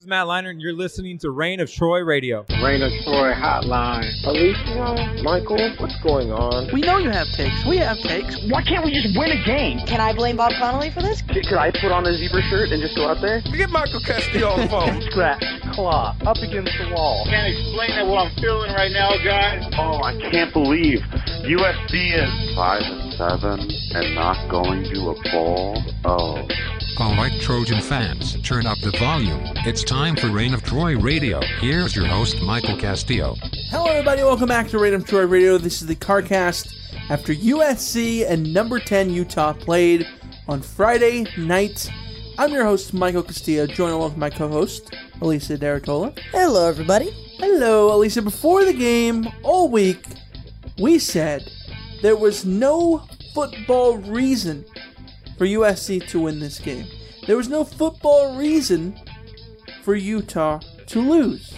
[0.00, 2.46] This is Matt Leinart, and you're listening to Reign of Troy Radio.
[2.64, 4.08] Reign of Troy Hotline.
[4.24, 6.72] Alicia, Michael, what's going on?
[6.72, 7.52] We know you have takes.
[7.68, 8.32] We have takes.
[8.48, 9.76] Why can't we just win a game?
[9.84, 11.20] Can I blame Bob Connolly for this?
[11.28, 13.44] Could I put on a zebra shirt and just go out there?
[13.52, 15.02] Get Michael Castillo on the phone.
[15.12, 15.44] Scratch,
[15.76, 17.28] claw, up against the wall.
[17.28, 19.68] Can't explain that what I'm feeling right now, guys.
[19.76, 21.04] Oh, I can't believe
[21.44, 25.76] USC is five and seven and not going to a bowl.
[26.06, 26.48] Oh.
[26.98, 29.42] All right, Trojan fans, turn up the volume.
[29.66, 31.38] It's time for Reign of Troy Radio.
[31.58, 33.34] Here's your host, Michael Castillo.
[33.68, 34.22] Hello, everybody.
[34.22, 35.58] Welcome back to Reign of Troy Radio.
[35.58, 36.74] This is the CarCast
[37.10, 40.08] after USC and number 10 Utah played
[40.48, 41.90] on Friday night.
[42.38, 46.18] I'm your host, Michael Castillo, joined along with my co host, Elisa de Artola.
[46.32, 47.10] Hello, everybody.
[47.36, 48.22] Hello, Elisa.
[48.22, 50.06] Before the game, all week,
[50.78, 51.46] we said
[52.02, 54.64] there was no football reason
[55.36, 56.86] for USC to win this game.
[57.26, 58.98] There was no football reason
[59.82, 61.54] for Utah to lose.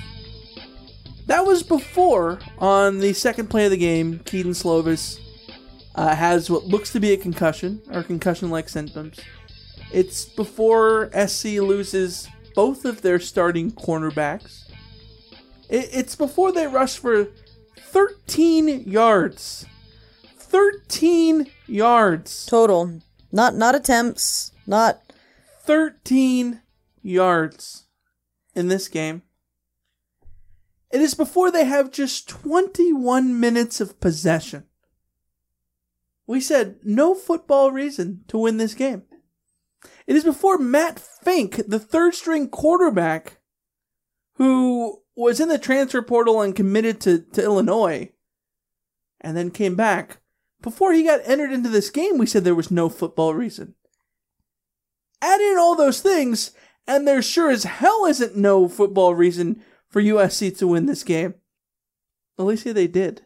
[1.27, 5.19] That was before, on the second play of the game, Kedon Slovis
[5.95, 9.21] uh, has what looks to be a concussion or concussion like symptoms.
[9.93, 14.65] It's before SC loses both of their starting cornerbacks.
[15.69, 17.29] It, it's before they rush for
[17.79, 19.67] 13 yards.
[20.53, 22.45] 13 yards.
[22.45, 23.01] Total.
[23.33, 24.53] Not not attempts.
[24.67, 25.01] Not
[25.65, 26.61] 13
[27.03, 27.87] yards
[28.55, 29.23] in this game.
[30.91, 34.65] It is before they have just 21 minutes of possession.
[36.27, 39.05] We said no football reason to win this game.
[40.07, 43.39] It is before Matt Fink, the third string quarterback,
[44.35, 48.11] who was in the transfer portal and committed to, to Illinois,
[49.21, 50.22] and then came back.
[50.63, 53.75] Before he got entered into this game, we said there was no football reason.
[55.21, 56.53] Add in all those things,
[56.87, 61.35] and there sure as hell isn't no football reason for USC to win this game.
[62.39, 63.23] At Alicia, they did.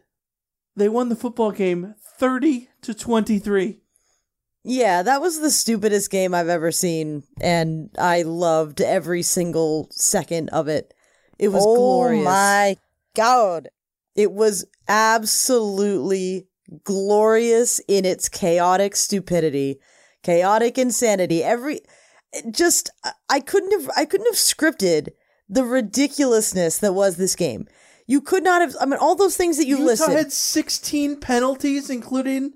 [0.75, 3.79] They won the football game 30 to 23.
[4.63, 10.49] Yeah, that was the stupidest game I've ever seen, and I loved every single second
[10.49, 10.93] of it.
[11.39, 12.25] It was oh glorious.
[12.25, 12.77] my
[13.15, 13.69] god.
[14.15, 16.47] It was absolutely
[16.83, 19.79] glorious in its chaotic stupidity,
[20.23, 21.43] chaotic insanity.
[21.43, 21.81] Every
[22.51, 22.89] just
[23.29, 25.09] I couldn't have I couldn't have scripted
[25.49, 27.67] the ridiculousness that was this game.
[28.05, 30.17] You could not have I mean all those things that you Utah listed.
[30.17, 32.53] had 16 penalties including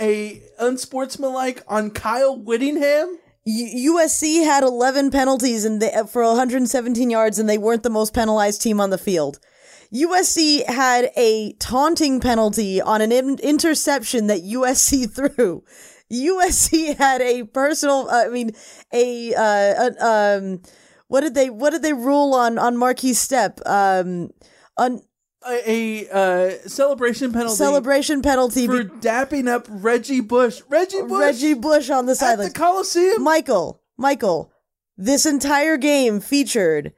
[0.00, 3.18] a unsportsmanlike on Kyle Whittingham.
[3.44, 8.14] U- USC had 11 penalties and they, for 117 yards, and they weren't the most
[8.14, 9.40] penalized team on the field.
[9.94, 15.64] USC had a taunting penalty on an in- interception that USC threw.
[16.12, 18.52] USC had a personal, I mean,
[18.92, 20.62] a, uh, a um,
[21.08, 23.60] what did they, what did they rule on, on Markese Stepp?
[23.66, 24.30] Um,
[24.76, 25.02] on,
[25.46, 27.56] a, a uh, celebration penalty.
[27.56, 30.62] Celebration penalty for be- dapping up Reggie Bush.
[30.68, 31.20] Reggie Bush.
[31.20, 32.48] Reggie Bush on the sideline.
[32.48, 33.22] At the Coliseum.
[33.22, 34.52] Michael, Michael,
[34.96, 36.92] this entire game featured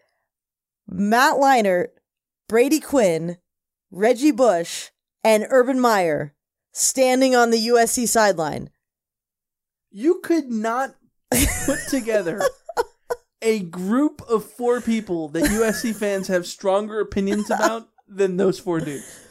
[0.88, 1.88] Matt Leinart,
[2.50, 3.36] Brady Quinn,
[3.92, 4.90] Reggie Bush,
[5.22, 6.34] and Urban Meyer
[6.72, 8.70] standing on the USC sideline.
[9.92, 10.96] You could not
[11.64, 12.42] put together
[13.40, 18.80] a group of four people that USC fans have stronger opinions about than those four
[18.80, 19.28] dudes.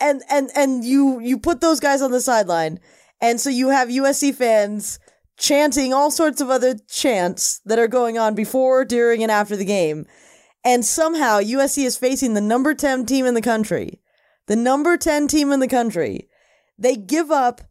[0.00, 2.80] And and and you you put those guys on the sideline,
[3.20, 4.98] and so you have USC fans
[5.38, 9.64] chanting all sorts of other chants that are going on before, during, and after the
[9.64, 10.06] game.
[10.64, 14.00] And somehow USC is facing the number 10 team in the country.
[14.46, 16.28] The number 10 team in the country.
[16.78, 17.62] They give up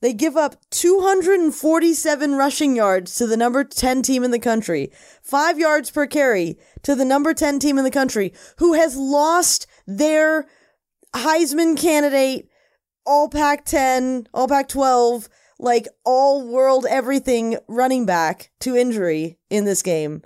[0.00, 4.92] they give up 247 rushing yards to the number 10 team in the country.
[5.22, 9.66] 5 yards per carry to the number 10 team in the country who has lost
[9.86, 10.46] their
[11.14, 12.50] Heisman candidate,
[13.06, 19.64] all Pac 10, all Pac 12, like all world everything running back to injury in
[19.64, 20.22] this game.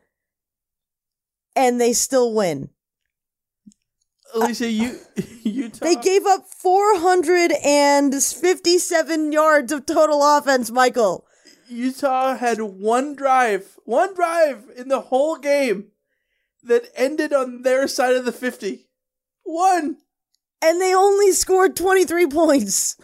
[1.56, 2.70] And they still win.
[4.34, 4.98] Alicia, you
[5.42, 5.78] you Utah.
[5.84, 11.24] They gave up 457 yards of total offense, Michael.
[11.68, 15.88] Utah had one drive, one drive in the whole game,
[16.62, 18.86] that ended on their side of the 50.
[19.44, 19.96] One.
[20.62, 22.96] And they only scored 23 points.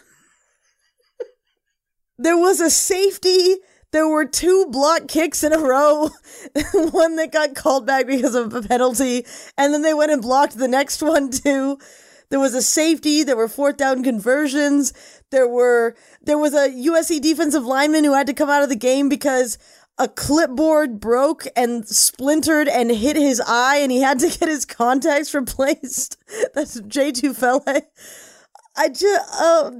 [2.17, 3.55] there was a safety.
[3.95, 6.09] There were two block kicks in a row.
[6.73, 9.25] one that got called back because of a penalty.
[9.57, 11.79] And then they went and blocked the next one too.
[12.27, 13.23] There was a safety.
[13.23, 14.91] There were fourth down conversions.
[15.31, 18.75] There were there was a USC defensive lineman who had to come out of the
[18.75, 19.57] game because
[19.97, 24.65] a clipboard broke and splintered and hit his eye, and he had to get his
[24.65, 26.17] contacts replaced.
[26.53, 27.83] That's Jay Tufele.
[28.75, 29.71] I just uh,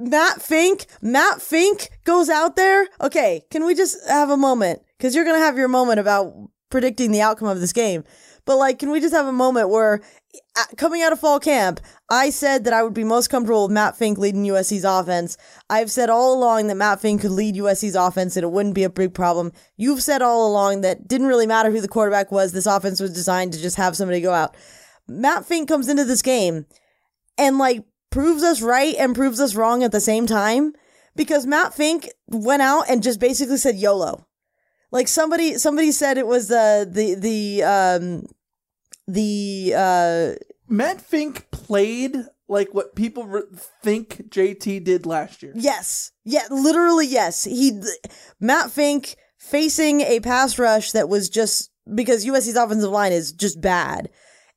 [0.00, 0.86] Matt Fink.
[1.02, 2.88] Matt Fink goes out there.
[3.00, 4.82] Okay, can we just have a moment?
[4.96, 6.34] Because you're gonna have your moment about
[6.70, 8.04] predicting the outcome of this game.
[8.46, 10.00] But like, can we just have a moment where
[10.76, 13.96] coming out of fall camp, I said that I would be most comfortable with Matt
[13.96, 15.36] Fink leading USC's offense.
[15.68, 18.84] I've said all along that Matt Fink could lead USC's offense and it wouldn't be
[18.84, 19.52] a big problem.
[19.76, 22.52] You've said all along that didn't really matter who the quarterback was.
[22.52, 24.56] This offense was designed to just have somebody go out.
[25.08, 26.66] Matt Fink comes into this game
[27.36, 30.72] and like proves us right and proves us wrong at the same time
[31.16, 34.26] because Matt Fink went out and just basically said YOLO.
[34.90, 38.26] Like somebody somebody said it was uh, the the um
[39.06, 40.32] the uh
[40.68, 42.16] Matt Fink played
[42.48, 43.42] like what people re-
[43.82, 45.52] think JT did last year.
[45.54, 46.10] Yes.
[46.24, 47.44] Yeah, literally yes.
[47.44, 47.80] He
[48.40, 53.60] Matt Fink facing a pass rush that was just because USC's offensive line is just
[53.60, 54.10] bad.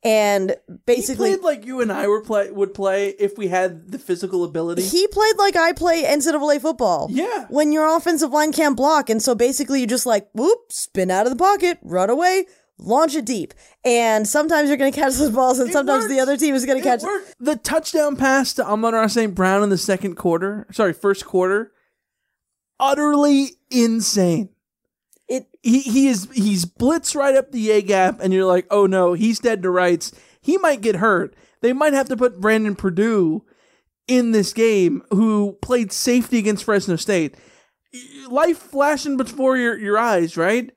[0.05, 3.89] And basically he played like you and I were play would play if we had
[3.91, 4.81] the physical ability.
[4.83, 7.07] He played like I play NCAA football.
[7.09, 7.45] Yeah.
[7.49, 11.25] When your offensive line can't block, and so basically you just like whoop, spin out
[11.25, 12.45] of the pocket, run away,
[12.77, 13.53] launch it deep.
[13.85, 16.11] And sometimes you're going to catch those balls, and It sometimes worked.
[16.13, 17.01] the other team is going to catch.
[17.01, 17.35] Worked.
[17.39, 19.33] The touchdown pass to Amon St.
[19.33, 21.71] Brown in the second quarter, sorry, first quarter,
[22.79, 24.49] utterly insane.
[25.33, 28.85] It he he is he's blitz right up the A gap, and you're like, oh
[28.85, 30.11] no, he's dead to rights.
[30.41, 31.35] He might get hurt.
[31.61, 33.43] They might have to put Brandon Purdue
[34.07, 37.35] in this game, who played safety against Fresno State.
[38.29, 40.69] Life flashing before your, your eyes, right?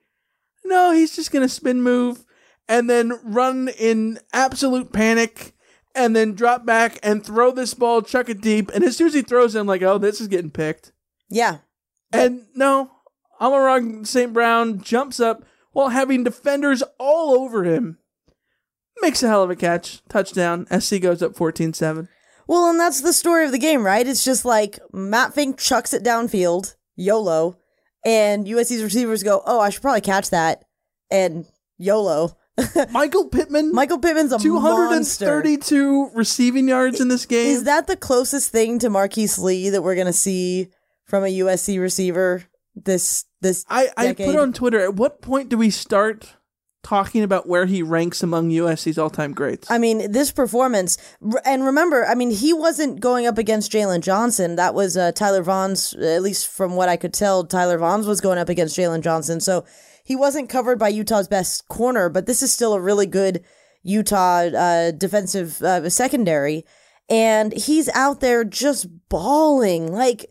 [0.64, 2.24] No, he's just gonna spin move
[2.66, 5.52] and then run in absolute panic
[5.94, 9.14] and then drop back and throw this ball, chuck it deep, and as soon as
[9.14, 10.92] he throws it, I'm like, oh, this is getting picked.
[11.28, 11.58] Yeah.
[12.10, 12.90] And no,
[13.40, 14.32] Amon-Ra St.
[14.32, 17.98] Brown jumps up while having defenders all over him.
[19.02, 20.02] Makes a hell of a catch.
[20.08, 20.66] Touchdown.
[20.80, 22.08] SC goes up 14 7.
[22.46, 24.06] Well, and that's the story of the game, right?
[24.06, 27.58] It's just like Matt Fink chucks it downfield, YOLO,
[28.04, 30.64] and USC's receivers go, "Oh, I should probably catch that,"
[31.10, 31.44] and
[31.76, 32.36] YOLO.
[32.90, 33.72] Michael Pittman.
[33.72, 35.26] Michael Pittman's a monster.
[35.26, 37.48] 232 receiving yards in this game.
[37.48, 40.68] Is that the closest thing to Marquise Lee that we're gonna see
[41.04, 42.44] from a USC receiver
[42.76, 43.64] this this?
[43.68, 44.26] I, I decade?
[44.26, 46.36] put on Twitter, at what point do we start
[46.86, 49.68] talking about where he ranks among USC's all time greats?
[49.68, 50.96] I mean, this performance,
[51.44, 54.54] and remember, I mean, he wasn't going up against Jaylon Johnson.
[54.54, 58.20] That was uh, Tyler Vaughns, at least from what I could tell, Tyler Vaughns was
[58.20, 59.40] going up against Jaylon Johnson.
[59.40, 59.64] So
[60.04, 63.44] he wasn't covered by Utah's best corner, but this is still a really good
[63.82, 66.64] Utah uh, defensive uh, secondary.
[67.08, 70.26] And he's out there just bawling, like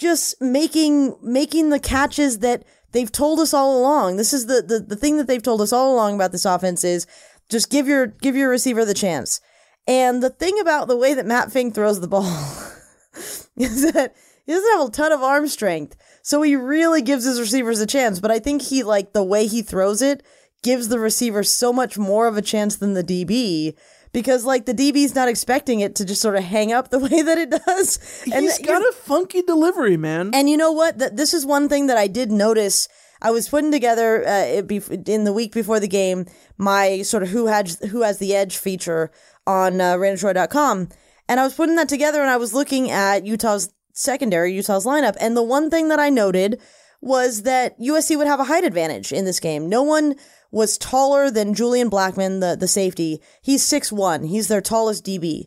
[0.00, 4.16] just making making the catches that they've told us all along.
[4.16, 6.82] This is the, the the thing that they've told us all along about this offense
[6.82, 7.06] is
[7.48, 9.40] just give your give your receiver the chance.
[9.86, 12.24] And the thing about the way that Matt Fink throws the ball
[13.56, 14.14] is that
[14.46, 15.96] he doesn't have a ton of arm strength.
[16.22, 19.46] So he really gives his receivers a chance, but I think he like the way
[19.46, 20.22] he throws it
[20.62, 23.76] gives the receiver so much more of a chance than the DB
[24.12, 27.22] because like the DB's not expecting it to just sort of hang up the way
[27.22, 27.98] that it does.
[28.32, 30.30] And He's got a funky delivery, man.
[30.34, 30.98] and you know what?
[30.98, 32.88] That this is one thing that I did notice.
[33.22, 36.24] I was putting together uh, it be- in the week before the game
[36.56, 39.10] my sort of who has who has the edge feature
[39.46, 40.88] on uh, reignoftroy.com,
[41.28, 45.16] and I was putting that together and I was looking at Utah's secondary, Utah's lineup,
[45.20, 46.60] and the one thing that I noted
[47.02, 49.68] was that USC would have a height advantage in this game.
[49.68, 50.14] No one
[50.50, 53.20] was taller than Julian Blackmon, the the safety.
[53.42, 54.24] He's six one.
[54.24, 55.46] He's their tallest DB.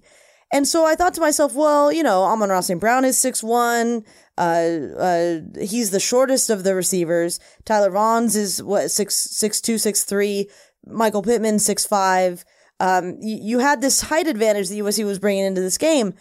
[0.54, 2.80] And so I thought to myself, well, you know, Amon-Ra St.
[2.80, 4.06] Brown is six one.
[4.38, 4.70] Uh,
[5.00, 7.40] uh, he's the shortest of the receivers.
[7.66, 10.50] Tyler Vaughns is what six six two six three.
[10.86, 12.46] Michael Pittman six five.
[12.80, 16.14] Um, you, you had this height advantage that USC was bringing into this game,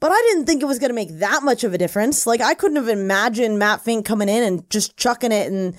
[0.00, 2.26] but I didn't think it was going to make that much of a difference.
[2.26, 5.76] Like I couldn't have imagined Matt Fink coming in and just chucking it, and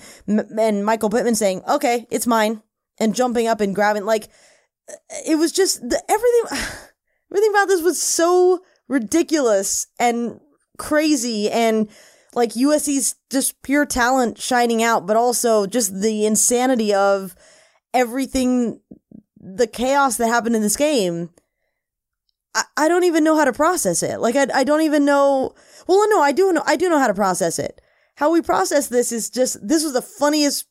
[0.58, 2.62] and Michael Pittman saying, "Okay, it's mine,"
[2.98, 4.04] and jumping up and grabbing.
[4.04, 4.28] Like
[5.26, 6.68] it was just the, everything.
[7.30, 10.38] Everything about this was so ridiculous and
[10.76, 11.88] crazy and
[12.34, 17.34] like USC's just pure talent shining out, but also just the insanity of
[17.94, 18.80] everything,
[19.38, 21.30] the chaos that happened in this game,
[22.54, 24.20] I, I don't even know how to process it.
[24.20, 25.54] Like I, I don't even know.
[25.86, 26.62] Well, no, I do know.
[26.66, 27.80] I do know how to process it.
[28.16, 30.66] How we process this is just this was the funniest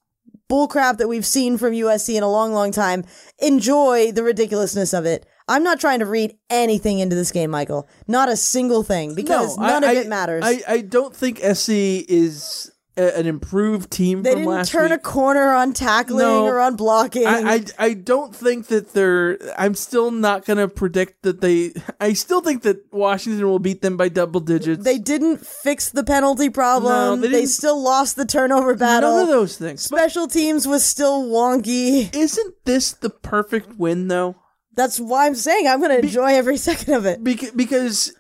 [0.50, 3.04] bullcrap that we've seen from USC in a long, long time.
[3.40, 5.26] Enjoy the ridiculousness of it.
[5.48, 7.88] I'm not trying to read anything into this game, Michael.
[8.08, 10.44] Not a single thing because No, none I- of I- it matters.
[10.46, 11.70] I, I don't think SC
[12.08, 14.94] is a, an improved team they from didn't turn week.
[14.94, 17.26] a corner on tackling No, or on blocking.
[17.26, 19.38] I, I I don't think that they're.
[19.58, 21.74] I'm still not gonna predict that they.
[22.00, 24.84] I still think that Washington will beat them by double digits.
[24.84, 27.22] they didn't fix the penalty problem.
[27.22, 29.12] No, they they still lost the turnover battle.
[29.12, 29.88] None of those things.
[29.88, 32.14] But Special teams was still wonky.
[32.16, 34.36] isn't this the perfect win though?
[34.74, 37.22] That's why I'm saying I'm going to enjoy every second of it.
[37.24, 38.14] Beca- because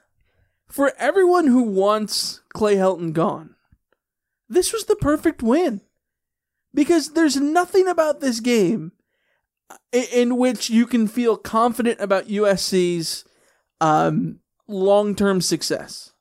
[0.69, 3.55] for everyone who wants Clay Helton gone,
[4.51, 5.81] this was the perfect win.
[6.73, 8.93] Because there's nothing about this game
[9.91, 13.25] in, in which you can feel confident about USC's
[13.81, 16.11] um, long term success.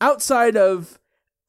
[0.00, 0.98] Outside of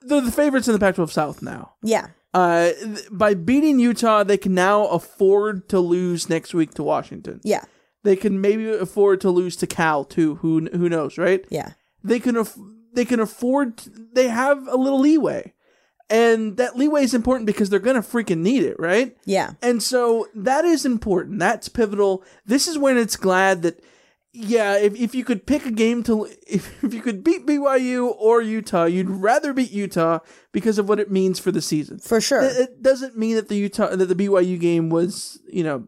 [0.01, 1.73] they're the favorites in the Pac 12 South now.
[1.83, 2.07] Yeah.
[2.33, 7.41] Uh, th- by beating Utah, they can now afford to lose next week to Washington.
[7.43, 7.63] Yeah.
[8.03, 10.35] They can maybe afford to lose to Cal too.
[10.35, 11.45] Who who knows, right?
[11.49, 11.73] Yeah.
[12.03, 12.57] They can aff-
[12.93, 13.79] they can afford.
[14.13, 15.53] They have a little leeway,
[16.09, 19.15] and that leeway is important because they're gonna freaking need it, right?
[19.25, 19.53] Yeah.
[19.61, 21.39] And so that is important.
[21.39, 22.23] That's pivotal.
[22.45, 23.83] This is when it's glad that.
[24.31, 28.13] Yeah, if, if you could pick a game to if, if you could beat BYU
[28.15, 30.19] or Utah, you'd rather beat Utah
[30.51, 31.97] because of what it means for the season.
[31.97, 32.43] For sure.
[32.43, 35.87] It, it doesn't mean that the Utah that the BYU game was, you know,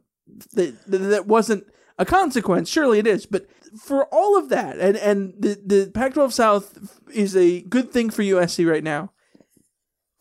[0.53, 1.65] that that, that wasn't
[1.99, 2.67] a consequence.
[2.67, 3.47] Surely it is, but
[3.79, 8.23] for all of that, and and the the Pac-12 South is a good thing for
[8.23, 9.11] USC right now.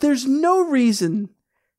[0.01, 1.31] There's no reason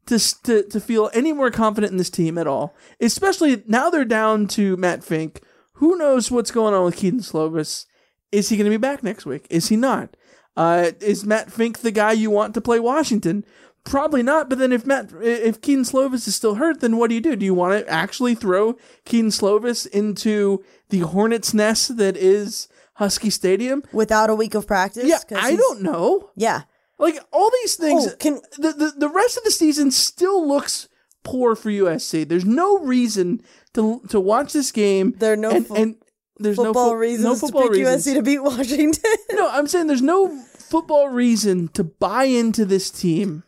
[0.07, 2.75] to to to feel any more confident in this team at all.
[2.99, 5.41] Especially now they're down to Matt Fink.
[5.73, 7.85] Who knows what's going on with Kedon Slovis?
[8.31, 9.47] Is he going to be back next week?
[9.49, 10.15] Is he not?
[10.55, 13.43] Uh, is Matt Fink the guy you want to play Washington?
[13.83, 14.47] Probably not.
[14.47, 17.35] But then if Matt, if Kedon Slovis is still hurt, then what do you do?
[17.35, 23.31] Do you want to actually throw Kedon Slovis into the hornet's nest that is Husky
[23.31, 25.05] Stadium Without a week of practice?
[25.05, 26.29] Yeah, I don't know.
[26.35, 26.63] Yeah.
[27.01, 30.88] Like all these things, Oh, can- the, the the rest of the season still looks
[31.24, 32.27] poor for USC.
[32.27, 33.41] There's no reason
[33.74, 35.13] to to watch this game.
[35.17, 35.96] There are no and, fo- and
[36.38, 38.05] there's no Football fo- reasons no football to pick reasons.
[38.08, 39.03] USC to beat Washington.
[39.34, 40.27] No, I'm saying there's no
[40.58, 43.43] football reason to buy into this team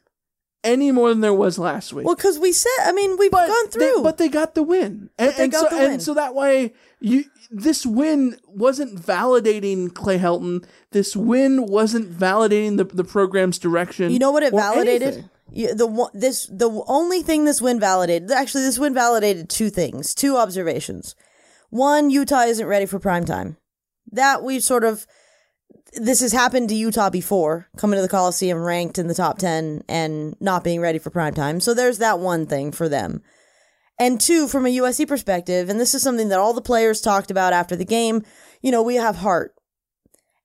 [0.64, 2.06] any more than there was last week.
[2.06, 4.02] well, because we said, I mean, we've but gone they, through.
[4.04, 5.92] but they got the win, and, they and got so the win.
[5.94, 10.66] and so that way you this win wasn't validating Clay Helton.
[10.92, 14.12] This win wasn't validating the the program's direction.
[14.12, 15.30] You know what it validated?
[15.52, 18.32] You, the this the only thing this win validated.
[18.32, 21.16] Actually, this win validated two things, two observations.
[21.70, 23.58] One, Utah isn't ready for prime time.
[24.12, 25.06] That we've sort of
[25.94, 29.84] this has happened to Utah before, coming to the Coliseum ranked in the top 10
[29.88, 31.60] and not being ready for prime time.
[31.60, 33.22] So there's that one thing for them.
[34.00, 37.30] And two, from a USC perspective, and this is something that all the players talked
[37.30, 38.24] about after the game,
[38.62, 39.54] you know, we have heart.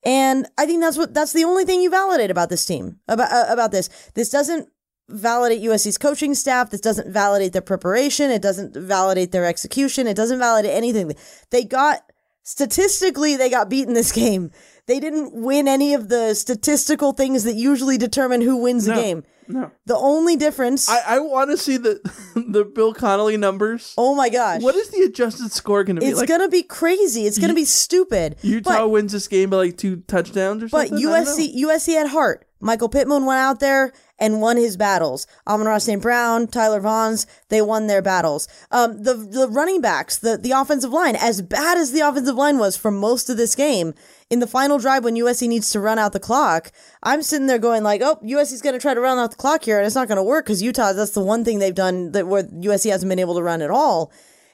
[0.04, 3.32] And I think that's what that's the only thing you validate about this team about
[3.32, 3.88] uh, about this.
[4.14, 4.68] This doesn't
[5.08, 6.70] validate USC's coaching staff.
[6.70, 8.30] This doesn't validate their preparation.
[8.30, 10.06] It doesn't validate their execution.
[10.06, 11.12] It doesn't validate anything.
[11.50, 12.00] They got
[12.42, 14.50] statistically they got beaten this game.
[14.88, 19.00] They didn't win any of the statistical things that usually determine who wins the No,
[19.02, 19.22] game.
[19.50, 20.88] No, The only difference.
[20.90, 22.00] I, I want to see the
[22.34, 23.94] the Bill Connolly numbers.
[23.96, 24.60] oh my gosh!
[24.62, 26.06] What is the adjusted score going to be?
[26.06, 27.26] It's like gonna be crazy.
[27.26, 28.36] It's gonna be stupid.
[28.42, 31.06] Utah But- wins this game by like two touchdowns or But something.
[31.06, 31.20] I.
[31.22, 32.44] USC USC at heart.
[32.60, 35.28] Michael Pittman went out there and won his battles.
[35.46, 36.02] Amon-Ra St.
[36.02, 38.48] Brown, Tyler Vaughns, they won their battles.
[38.72, 42.58] Um, the the running backs, the the offensive line, as bad as the offensive line
[42.58, 43.94] was for most of this game,
[44.30, 46.70] in the final drive when USC needs to run out the clock,
[47.02, 49.64] I'm sitting there going like, oh, USC's going to try to run out the clock
[49.64, 50.92] here, and it's not going to work because Utah.
[50.92, 53.70] That's the one thing they've done that where USC hasn't been able to run at
[53.70, 54.12] all.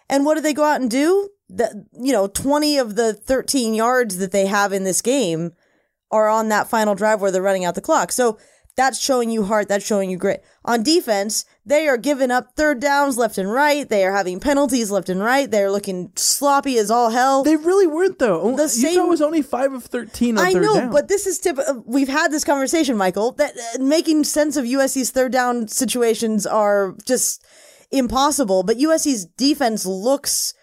[0.09, 1.31] And what do they go out and do?
[1.49, 5.53] That you know, 20 of the 13 yards that they have in this game
[6.11, 8.13] are on that final drive where they're running out the clock.
[8.13, 8.39] So
[8.77, 9.69] that's showing you heart.
[9.69, 10.45] That's showing you grit.
[10.65, 13.89] On defense, they are giving up third downs left and right.
[13.89, 15.51] They are having penalties left and right.
[15.51, 17.45] They're looking sloppy as all hell.
[17.45, 18.57] They really weren't though.
[18.57, 18.69] The Utah
[19.01, 20.91] same- was only five of thirteen on I know, down.
[20.91, 21.85] but this is typical.
[21.87, 23.33] We've had this conversation, Michael.
[23.33, 27.45] That uh, making sense of USC's third down situations are just
[27.91, 28.63] impossible.
[28.65, 30.55] But USC's defense looks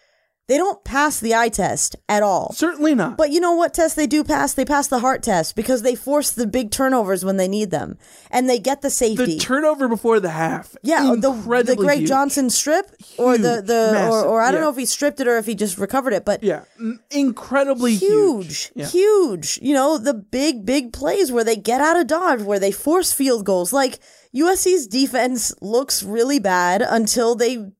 [0.51, 2.51] They don't pass the eye test at all.
[2.51, 3.15] Certainly not.
[3.15, 4.53] But you know what test they do pass?
[4.53, 7.97] They pass the heart test because they force the big turnovers when they need them,
[8.29, 9.35] and they get the safety.
[9.35, 10.75] The turnover before the half.
[10.83, 11.31] Yeah, the,
[11.63, 12.09] the Greg huge.
[12.09, 14.65] Johnson strip, or the Huge, the or, massive, or I don't yeah.
[14.65, 16.65] know if he stripped it or if he just recovered it, but Yeah,
[17.09, 18.65] incredibly huge.
[18.65, 18.87] huge, Yeah.
[18.87, 19.57] huge.
[19.61, 23.13] You know the big big plays where they get out of dodge, where they force
[23.13, 23.71] field goals.
[23.71, 23.99] Like
[24.35, 27.71] USC's defense looks really bad until they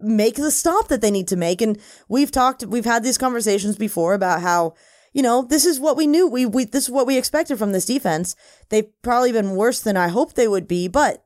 [0.00, 1.60] make the stop that they need to make.
[1.60, 1.78] And
[2.08, 4.74] we've talked, we've had these conversations before about how,
[5.12, 6.26] you know, this is what we knew.
[6.26, 8.36] We, we, this is what we expected from this defense.
[8.68, 11.24] They've probably been worse than I hoped they would be, but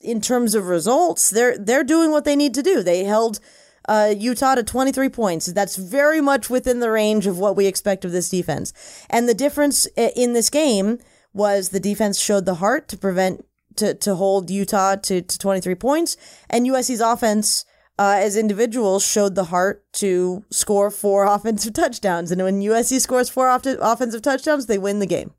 [0.00, 2.82] in terms of results, they're, they're doing what they need to do.
[2.82, 3.40] They held,
[3.88, 5.46] uh, Utah to 23 points.
[5.46, 8.72] That's very much within the range of what we expect of this defense.
[9.08, 10.98] And the difference in this game
[11.32, 13.44] was the defense showed the heart to prevent
[13.78, 16.16] to, to hold Utah to, to 23 points,
[16.50, 17.64] and USC's offense
[17.98, 22.30] uh, as individuals showed the heart to score four offensive touchdowns.
[22.30, 25.32] And when USC scores four off- offensive touchdowns, they win the game.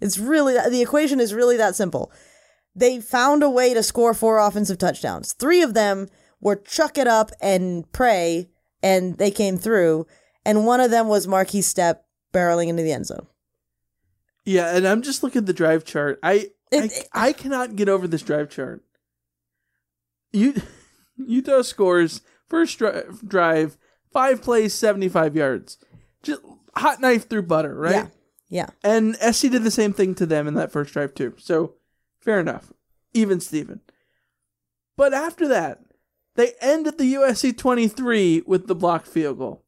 [0.00, 2.10] It's really the equation is really that simple.
[2.74, 5.32] They found a way to score four offensive touchdowns.
[5.34, 6.08] Three of them
[6.40, 8.48] were chuck it up and pray,
[8.82, 10.06] and they came through.
[10.44, 11.98] And one of them was Markese Stepp
[12.32, 13.26] barreling into the end zone.
[14.46, 16.18] Yeah, and I'm just looking at the drive chart.
[16.22, 18.82] I I, I cannot get over this drive chart.
[20.32, 20.54] You
[21.26, 23.76] Utah scores first dri- drive,
[24.12, 25.78] five plays, 75 yards.
[26.22, 26.42] Just
[26.76, 27.92] hot knife through butter, right?
[27.92, 28.06] Yeah.
[28.48, 28.66] Yeah.
[28.82, 31.34] And SC did the same thing to them in that first drive too.
[31.38, 31.74] So
[32.20, 32.72] fair enough.
[33.14, 33.80] Even Steven.
[34.96, 35.80] But after that,
[36.34, 39.64] they ended the USC 23 with the blocked field goal.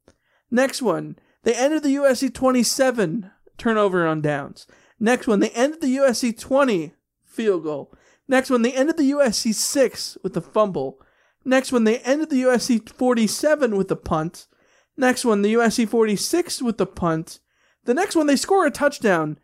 [0.51, 4.67] Next one, they ended the USC 27 turnover on downs.
[4.99, 6.93] Next one, they ended the USC 20
[7.25, 7.93] field goal.
[8.27, 10.99] Next one, they ended the USC 6 with a fumble.
[11.45, 14.47] Next one, they ended the USC 47 with a punt.
[14.95, 17.39] Next one, the USC 46 with the punt.
[17.85, 19.39] The next one, they score a touchdown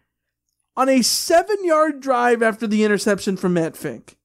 [0.78, 4.16] on a seven yard drive after the interception from Matt Fink.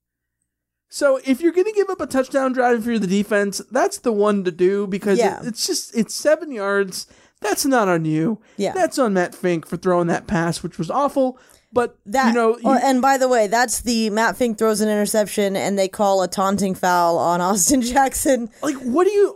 [0.89, 4.13] So if you're going to give up a touchdown drive for the defense, that's the
[4.13, 5.41] one to do because Yeah.
[5.41, 7.07] it- it's just it's seven yards.
[7.41, 8.41] That's not on you.
[8.57, 8.73] Yeah.
[8.73, 11.39] that's on Matt Fink for throwing that pass, which was awful.
[11.75, 14.81] But That, you know, oh, you- and by the way, that's the Matt Fink throws
[14.81, 18.49] an interception and they call a taunting foul on Austin Jackson.
[18.63, 19.35] like what are you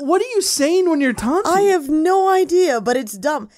[0.00, 1.52] what are you saying when you're taunting?
[1.52, 3.48] I have no idea, but it's dumb.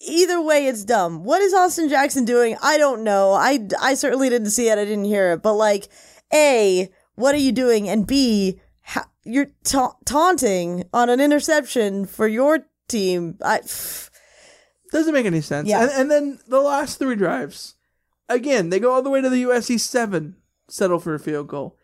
[0.00, 1.24] Either way, it's dumb.
[1.24, 2.56] What is Austin Jackson doing?
[2.62, 3.32] I don't know.
[3.32, 4.78] I, I certainly didn't see it.
[4.78, 5.42] I didn't hear it.
[5.42, 5.88] But like,
[6.32, 7.88] A, what are you doing?
[7.88, 13.36] And B, ha- you're ta- taunting on an interception for your team.
[13.42, 13.60] I,
[14.94, 15.68] Doesn't make any sense.
[15.68, 15.82] Yeah.
[15.82, 17.74] And, and then the last three drives,
[18.28, 20.36] again, they go all the way to the USC seven,
[20.68, 21.76] settle for a field goal,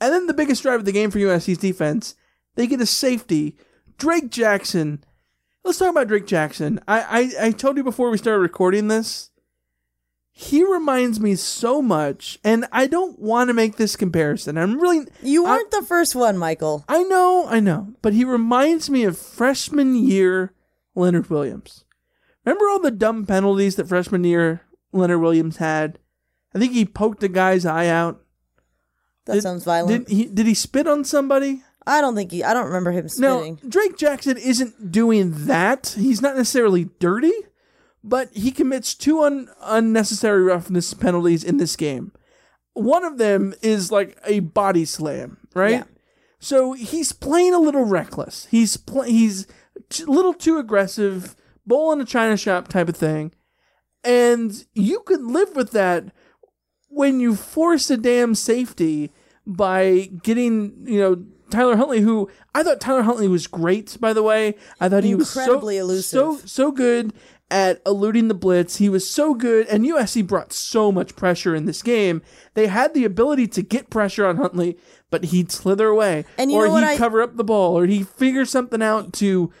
[0.00, 2.14] and then the biggest drive of the game for USC's defense,
[2.54, 3.58] they get a safety.
[3.98, 5.04] Drake Jackson.
[5.64, 6.80] Let's talk about Drake Jackson.
[6.88, 9.28] I, I, I told you before we started recording this.
[10.30, 14.56] He reminds me so much, and I don't want to make this comparison.
[14.56, 16.86] I'm really you weren't the first one, Michael.
[16.88, 20.54] I know, I know, but he reminds me of freshman year
[20.94, 21.84] Leonard Williams.
[22.50, 25.98] Remember all the dumb penalties that freshman year Leonard Williams had?
[26.54, 28.20] I think he poked a guy's eye out.
[29.26, 30.08] That Did- sounds violent.
[30.08, 31.62] Did he did he spit on somebody?
[31.86, 33.58] I don't think he, I don't remember him spitting.
[33.62, 35.94] No, Drake Jackson isn't doing that.
[35.98, 37.32] He's not necessarily dirty,
[38.04, 42.12] but he commits two un- unnecessary roughness penalties in this game.
[42.74, 45.70] One of them is like a body slam, right?
[45.70, 45.84] Yeah.
[46.38, 48.46] So he's playing a little reckless.
[48.50, 49.46] He's pl- he's
[50.06, 51.34] a little too aggressive,
[51.66, 53.32] bowl in a china shop type of thing.
[54.02, 56.04] And you could live with that
[56.88, 59.10] when you force a damn safety
[59.46, 64.22] by getting, you know, Tyler Huntley, who I thought Tyler Huntley was great, by the
[64.22, 64.54] way.
[64.80, 66.04] I thought he was so, elusive.
[66.04, 67.12] so so good
[67.50, 68.76] at eluding the blitz.
[68.76, 72.22] He was so good, and USC brought so much pressure in this game.
[72.54, 74.78] They had the ability to get pressure on Huntley,
[75.10, 77.76] but he'd slither away, And you or know what he'd I- cover up the ball,
[77.76, 79.52] or he'd figure something out to,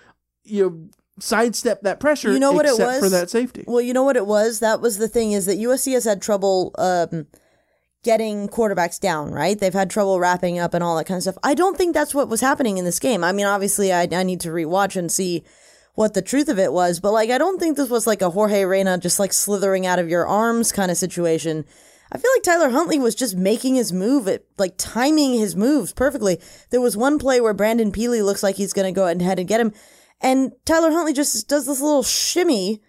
[0.44, 0.88] you know,
[1.20, 2.32] sidestep that pressure.
[2.32, 3.64] You know what it was for that safety.
[3.66, 4.60] Well, you know what it was.
[4.60, 7.26] That was the thing is that USC has had trouble um,
[8.02, 9.32] getting quarterbacks down.
[9.32, 9.58] Right?
[9.58, 11.38] They've had trouble wrapping up and all that kind of stuff.
[11.42, 13.22] I don't think that's what was happening in this game.
[13.22, 15.44] I mean, obviously, I, I need to rewatch and see
[15.94, 18.30] what the truth of it was, but like, I don't think this was like a
[18.30, 21.66] Jorge Reyna just like slithering out of your arms kind of situation.
[22.12, 25.92] I feel like Tyler Huntley was just making his move, at, like timing his moves
[25.92, 26.40] perfectly.
[26.70, 29.48] There was one play where Brandon Pili looks like he's going to go ahead and
[29.48, 29.72] get him,
[30.20, 32.82] and Tyler Huntley just does this little shimmy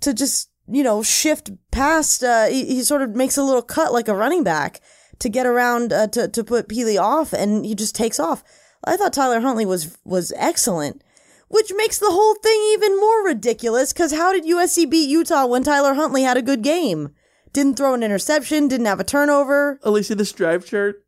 [0.00, 2.22] to just you know shift past.
[2.22, 4.80] Uh, he, he sort of makes a little cut like a running back
[5.18, 8.42] to get around uh, to to put Pili off, and he just takes off.
[8.84, 11.02] I thought Tyler Huntley was was excellent,
[11.48, 13.92] which makes the whole thing even more ridiculous.
[13.92, 17.10] Because how did USC beat Utah when Tyler Huntley had a good game?
[17.52, 19.80] Didn't throw an interception, didn't have a turnover.
[19.82, 21.02] Alicia, this drive chart.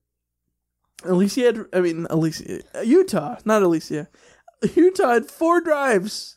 [1.04, 4.08] Alicia had, I mean, Alicia, Utah, not Alicia.
[4.74, 6.36] Utah had four drives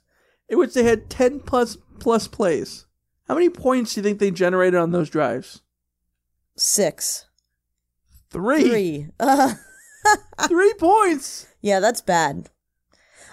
[0.50, 2.86] in which they had 10 plus plus plays.
[3.28, 5.62] How many points do you think they generated on those drives?
[6.58, 7.28] Six.
[8.30, 8.70] Three.
[8.70, 9.08] Three.
[9.20, 9.54] Uh,
[10.48, 11.48] Three points.
[11.62, 12.50] Yeah, that's bad.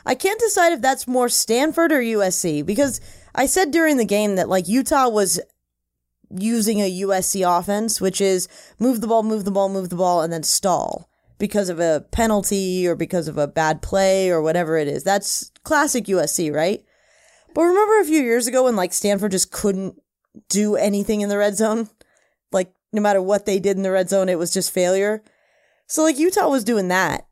[0.06, 3.00] I can't decide if that's more Stanford or USC because
[3.34, 5.40] I said during the game that like Utah was
[6.30, 8.48] using a USC offense, which is
[8.78, 11.07] move the ball, move the ball, move the ball, and then stall
[11.38, 15.04] because of a penalty or because of a bad play or whatever it is.
[15.04, 16.82] That's classic USC, right?
[17.54, 20.00] But remember a few years ago when like Stanford just couldn't
[20.48, 21.88] do anything in the red zone?
[22.52, 25.22] Like no matter what they did in the red zone, it was just failure.
[25.86, 27.26] So like Utah was doing that.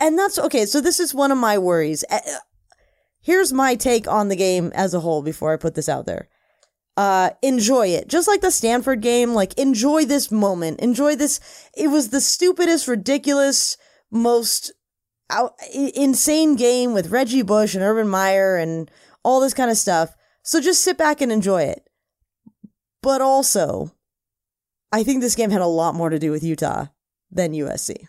[0.00, 0.66] And that's okay.
[0.66, 2.04] So this is one of my worries.
[2.10, 2.18] Uh,
[3.24, 6.28] Here's my take on the game as a whole before I put this out there.
[6.96, 8.08] Uh, enjoy it.
[8.08, 10.80] Just like the Stanford game, like enjoy this moment.
[10.80, 11.40] Enjoy this.
[11.76, 13.76] It was the stupidest, ridiculous,
[14.10, 14.72] most
[15.30, 18.90] out, insane game with Reggie Bush and Urban Meyer and
[19.24, 20.14] all this kind of stuff.
[20.42, 21.88] So just sit back and enjoy it.
[23.02, 23.92] But also,
[24.92, 26.86] I think this game had a lot more to do with Utah
[27.30, 28.06] than USC.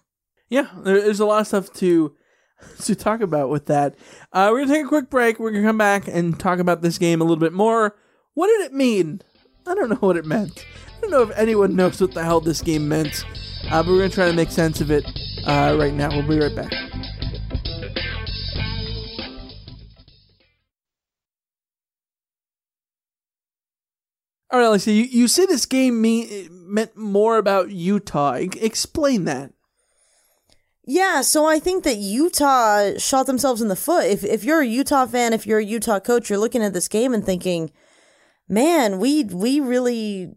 [0.49, 2.15] Yeah, there's a lot of stuff to
[2.83, 3.95] to talk about with that.
[4.31, 5.39] Uh, we're gonna take a quick break.
[5.39, 7.95] We're gonna come back and talk about this game a little bit more.
[8.35, 9.21] What did it mean?
[9.65, 10.65] I don't know what it meant.
[10.97, 13.23] I don't know if anyone knows what the hell this game meant.
[13.71, 15.05] Uh, but we're gonna try to make sense of it
[15.47, 16.09] uh, right now.
[16.09, 16.71] We'll be right back.
[24.51, 28.33] All right, Alexia, you, you say this game mean, meant more about Utah.
[28.33, 29.53] Explain that.
[30.85, 34.05] Yeah, so I think that Utah shot themselves in the foot.
[34.05, 36.89] If if you're a Utah fan, if you're a Utah coach, you're looking at this
[36.89, 37.71] game and thinking,
[38.47, 40.33] "Man, we we really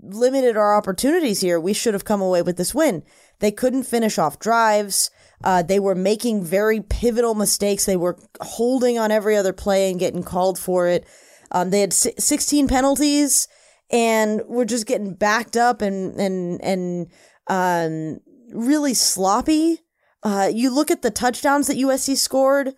[0.00, 1.58] limited our opportunities here.
[1.58, 3.02] We should have come away with this win."
[3.40, 5.10] They couldn't finish off drives.
[5.44, 7.84] Uh, they were making very pivotal mistakes.
[7.84, 11.06] They were holding on every other play and getting called for it.
[11.50, 13.46] Um, they had si- 16 penalties
[13.90, 17.10] and were just getting backed up and and and
[17.48, 18.20] um,
[18.52, 19.80] really sloppy.
[20.22, 22.72] Uh, you look at the touchdowns that USC scored,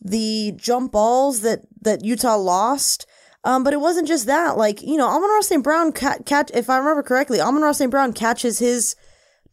[0.00, 3.06] the jump balls that that Utah lost.
[3.44, 4.56] Um, but it wasn't just that.
[4.56, 5.64] Like you know, Amon-Ra St.
[5.64, 6.50] Brown catch.
[6.54, 7.90] If I remember correctly, Amon-Ra St.
[7.90, 8.96] Brown catches his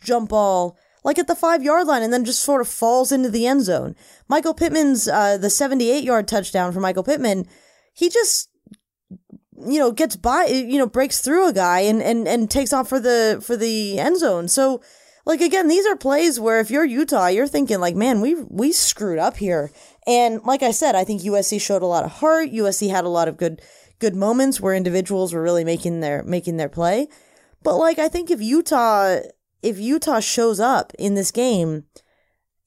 [0.02, 3.30] jump ball like at the five yard line and then just sort of falls into
[3.30, 3.96] the end zone.
[4.28, 7.46] Michael Pittman's uh, the seventy eight yard touchdown for Michael Pittman.
[7.94, 8.50] He just
[9.68, 12.90] you know gets by you know breaks through a guy and and and takes off
[12.90, 14.48] for the for the end zone.
[14.48, 14.82] So
[15.26, 18.72] like again, these are plays where if you're Utah, you're thinking like, man, we we
[18.72, 19.72] screwed up here.
[20.10, 22.50] And like I said, I think USC showed a lot of heart.
[22.50, 23.62] USC had a lot of good
[24.00, 27.08] good moments where individuals were really making their making their play.
[27.62, 29.20] But like I think if Utah
[29.62, 31.84] if Utah shows up in this game,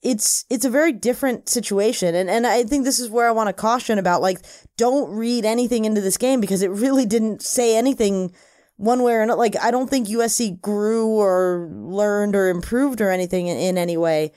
[0.01, 3.47] it's it's a very different situation and and I think this is where I want
[3.49, 4.39] to caution about like
[4.77, 8.33] don't read anything into this game because it really didn't say anything
[8.77, 13.11] one way or another like I don't think USC grew or learned or improved or
[13.11, 14.31] anything in, in any way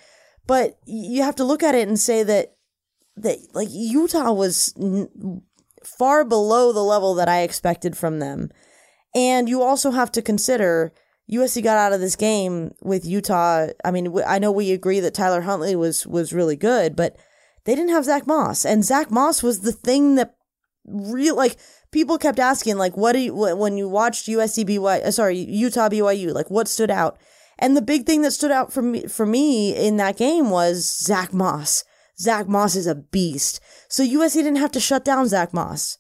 [0.47, 2.56] but you have to look at it and say that
[3.17, 5.43] that like Utah was n-
[5.85, 8.51] far below the level that I expected from them
[9.17, 10.93] and you also have to consider
[11.33, 13.69] USC got out of this game with Utah.
[13.85, 17.17] I mean, I know we agree that Tyler Huntley was was really good, but
[17.65, 20.37] they didn't have Zach Moss, and Zach Moss was the thing that
[20.85, 21.57] real like
[21.91, 25.89] people kept asking like, what do you when you watched USC BY, uh, sorry Utah
[25.89, 27.19] BYU, like what stood out?
[27.59, 30.97] And the big thing that stood out for me for me in that game was
[31.03, 31.85] Zach Moss.
[32.19, 33.61] Zach Moss is a beast.
[33.89, 35.99] So USC didn't have to shut down Zach Moss.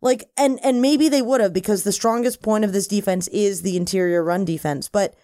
[0.00, 3.62] Like and and maybe they would have because the strongest point of this defense is
[3.62, 5.14] the interior run defense, but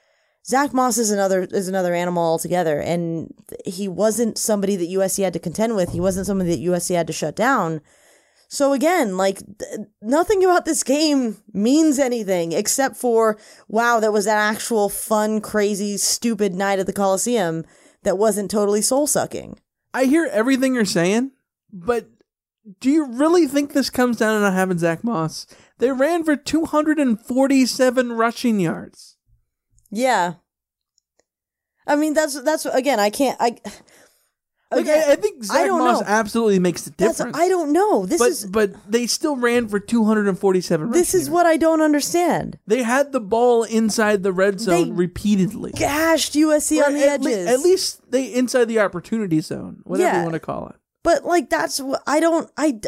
[0.46, 3.32] Zach Moss is another is another animal altogether, and
[3.64, 5.92] he wasn't somebody that USC had to contend with.
[5.92, 7.80] He wasn't somebody that USC had to shut down.
[8.48, 14.26] So again, like th- nothing about this game means anything except for wow, that was
[14.26, 17.64] an actual fun, crazy, stupid night at the Coliseum
[18.02, 19.58] that wasn't totally soul sucking.
[19.94, 21.30] I hear everything you're saying,
[21.72, 22.08] but
[22.80, 25.46] do you really think this comes down to not having Zach Moss?
[25.78, 29.16] They ran for 247 rushing yards.
[29.90, 30.34] Yeah.
[31.86, 33.58] I mean that's that's again I can't I
[34.72, 36.06] Like I, I think Zach don't Moss know.
[36.06, 37.38] absolutely makes the That's difference.
[37.38, 38.06] I don't know.
[38.06, 40.90] This but is but they still ran for 247.
[40.90, 41.30] this is yards.
[41.30, 42.58] what I don't understand.
[42.66, 45.72] they had the ball inside the red zone They repeatedly.
[45.72, 47.46] Gashed USC Or on the at, le- edges.
[47.46, 50.16] at least they inside the opportunity zone, whatever Yeah.
[50.18, 50.76] you want to call it.
[51.04, 52.80] But like that's what I don't I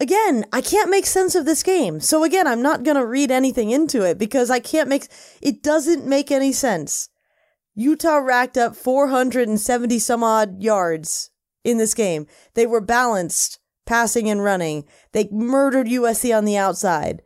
[0.00, 2.00] again, I can't make sense of this game.
[2.00, 5.08] So again, I'm not going to read anything into it because I can't make
[5.42, 7.08] it doesn't make any sense.
[7.74, 11.30] Utah racked up 470 some odd yards
[11.64, 12.26] in this game.
[12.54, 14.84] They were balanced passing and running.
[15.12, 17.22] They murdered USC on the outside.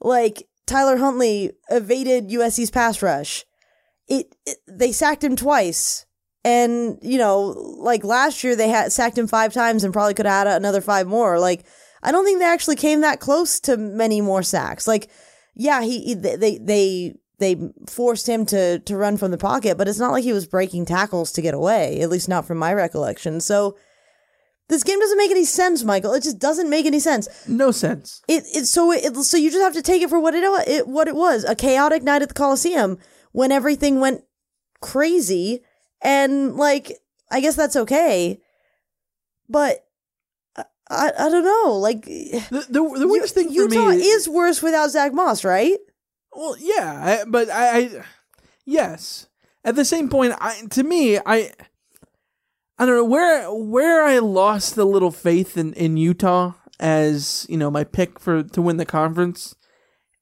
[0.00, 3.44] Like Tyler Huntley evaded USC's pass rush.
[4.08, 6.06] It, it they sacked him twice.
[6.44, 7.40] And, you know,
[7.78, 11.06] like last year they had sacked him five times and probably could add another five
[11.06, 11.38] more.
[11.38, 11.64] Like,
[12.02, 14.86] I don't think they actually came that close to many more sacks.
[14.86, 15.10] Like,
[15.54, 17.56] yeah, he- they, they, they
[17.88, 20.86] forced him to, to run from the pocket, but it's not like he was breaking
[20.86, 23.40] tackles to get away, at least not from my recollection.
[23.40, 23.76] So
[24.68, 26.14] this game doesn't make any sense, Michael.
[26.14, 27.28] It just doesn't make any sense.
[27.48, 28.22] No sense.
[28.28, 30.86] It, it so it, so you just have to take it for what it, it
[30.86, 32.98] what it was a chaotic night at the Coliseum
[33.32, 34.22] when everything went
[34.80, 35.62] crazy
[36.00, 36.92] and like
[37.30, 38.40] I guess that's okay,
[39.48, 39.84] but
[40.56, 44.28] I I, I don't know like The, the, the weirdest thing for Utah me is
[44.28, 45.78] worse without Zach Moss, right?
[46.34, 48.04] Well, yeah, I, but I, I,
[48.64, 49.28] yes.
[49.64, 51.52] At the same point, I to me, I,
[52.78, 57.56] I don't know where where I lost a little faith in in Utah as you
[57.56, 59.54] know my pick for to win the conference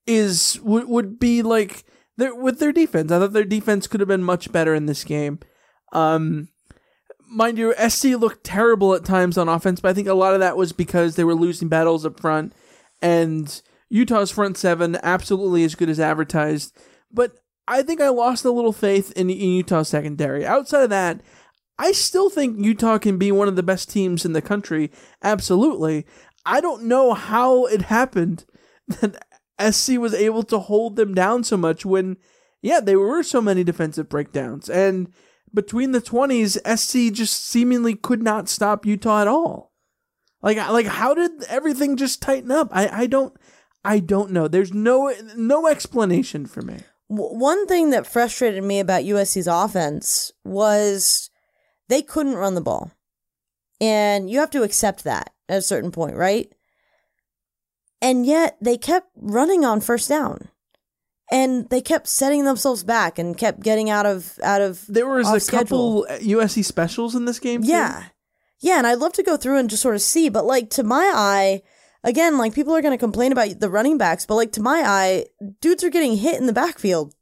[0.06, 1.84] is would would be like
[2.16, 3.10] their with their defense.
[3.10, 5.40] I thought their defense could have been much better in this game.
[5.92, 6.48] Um,
[7.28, 10.40] mind you, SC looked terrible at times on offense, but I think a lot of
[10.40, 12.52] that was because they were losing battles up front,
[13.00, 13.62] and
[13.92, 16.74] Utah's front seven absolutely as good as advertised.
[17.12, 17.32] But
[17.68, 20.46] I think I lost a little faith in, in Utah's secondary.
[20.46, 21.20] Outside of that,
[21.78, 24.90] I still think Utah can be one of the best teams in the country.
[25.22, 26.06] Absolutely.
[26.46, 28.46] I don't know how it happened
[28.88, 29.26] that
[29.60, 32.16] SC was able to hold them down so much when,
[32.62, 34.70] yeah, there were so many defensive breakdowns.
[34.70, 35.12] And
[35.52, 39.70] between the 20s, SC just seemingly could not stop Utah at all.
[40.40, 42.68] Like, like how did everything just tighten up?
[42.72, 43.34] I, I don't,
[43.84, 44.48] I don't know.
[44.48, 46.78] There's no, no explanation for me.
[47.08, 51.30] One thing that frustrated me about USC's offense was
[51.88, 52.92] they couldn't run the ball.
[53.80, 56.50] And you have to accept that at a certain point, right?
[58.00, 60.48] And yet they kept running on first down.
[61.30, 65.28] And they kept setting themselves back and kept getting out of out of There was
[65.30, 66.04] a schedule.
[66.04, 67.62] couple USC specials in this game.
[67.62, 67.68] too.
[67.68, 68.04] Yeah.
[68.60, 70.84] Yeah, and I'd love to go through and just sort of see, but like to
[70.84, 71.62] my eye,
[72.04, 74.82] again, like people are going to complain about the running backs, but like to my
[74.84, 75.26] eye,
[75.60, 77.14] dudes are getting hit in the backfield.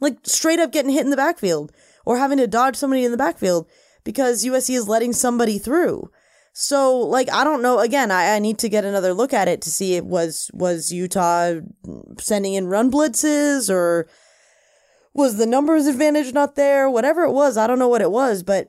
[0.00, 1.72] Like straight up getting hit in the backfield
[2.04, 3.68] or having to dodge somebody in the backfield
[4.04, 6.10] because USC is letting somebody through.
[6.52, 9.62] So like I don't know again I, I need to get another look at it
[9.62, 11.60] to see was was Utah
[12.18, 14.06] sending in run blitzes or
[15.14, 18.42] was the numbers advantage not there whatever it was I don't know what it was
[18.42, 18.68] but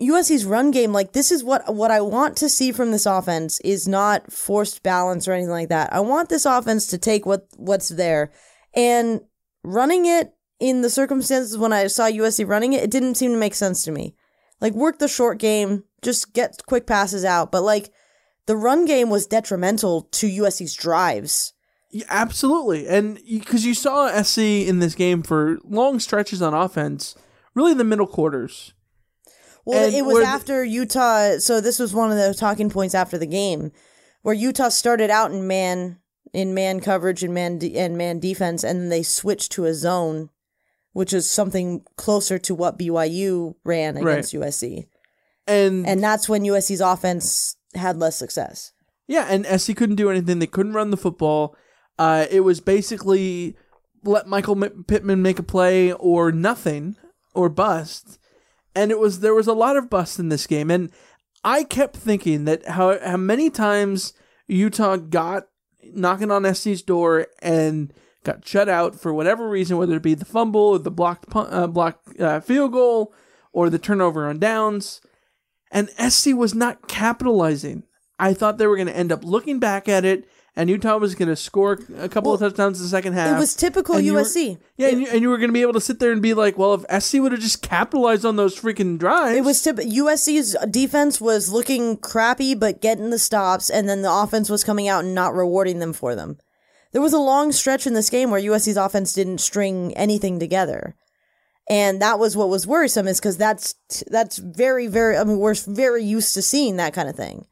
[0.00, 3.60] USC's run game, like this is what what I want to see from this offense
[3.60, 5.92] is not forced balance or anything like that.
[5.92, 8.32] I want this offense to take what what's there
[8.74, 9.20] and
[9.62, 13.38] running it in the circumstances when I saw USC running it, it didn't seem to
[13.38, 14.14] make sense to me.
[14.60, 17.90] Like work the short game, just get quick passes out, but like
[18.46, 21.52] the run game was detrimental to USC's drives.
[21.90, 22.86] Yeah, absolutely.
[22.88, 27.14] And because you saw SC in this game for long stretches on offense,
[27.54, 28.73] really in the middle quarters.
[29.66, 31.38] Well, And it was after Utah.
[31.38, 33.72] So this was one of the talking points after the game,
[34.22, 35.98] where Utah started out in man
[36.32, 39.74] in man coverage and man de- and man defense, and then they switched to a
[39.74, 40.30] zone,
[40.92, 44.12] which is something closer to what BYU ran Right.
[44.14, 44.86] against USC,
[45.46, 48.72] And and that's when USC's offense had less success.
[49.06, 50.40] yeah, and SC couldn't do anything.
[50.40, 51.54] They couldn't run the football.
[51.98, 53.56] Uh, it was basically
[54.02, 56.96] let Michael M- Pittman make a play or nothing
[57.34, 58.18] or bust.
[58.74, 60.90] And it was there was a lot of bust in this game, and
[61.44, 64.14] I kept thinking that how how many times
[64.48, 65.44] Utah got
[65.92, 67.92] knocking on SC's door and
[68.24, 71.66] got shut out for whatever reason, whether it be the fumble or the blocked uh,
[71.66, 73.14] blocked uh, field goal
[73.52, 75.00] or the turnover on downs,
[75.70, 77.84] and SC was not capitalizing.
[78.18, 81.14] I thought they were going to end up looking back at it, and Utah was
[81.14, 83.36] going to score a couple of touchdowns in the second half.
[83.36, 84.58] It was typical you were- USC.
[84.76, 86.34] yeah, and you, and you were going to be able to sit there and be
[86.34, 89.36] like, well, if SC would have just capitalized on those freaking drives.
[89.36, 94.12] It was tip- USC's defense was looking crappy, but getting the stops, and then the
[94.12, 96.38] offense was coming out and not rewarding them for them.
[96.92, 100.94] There was a long stretch in this game where USC's offense didn't string anything together.
[101.68, 103.74] And that was what was worrisome is because that's
[104.08, 107.46] that's very very I mean we're very used to seeing that kind of thing.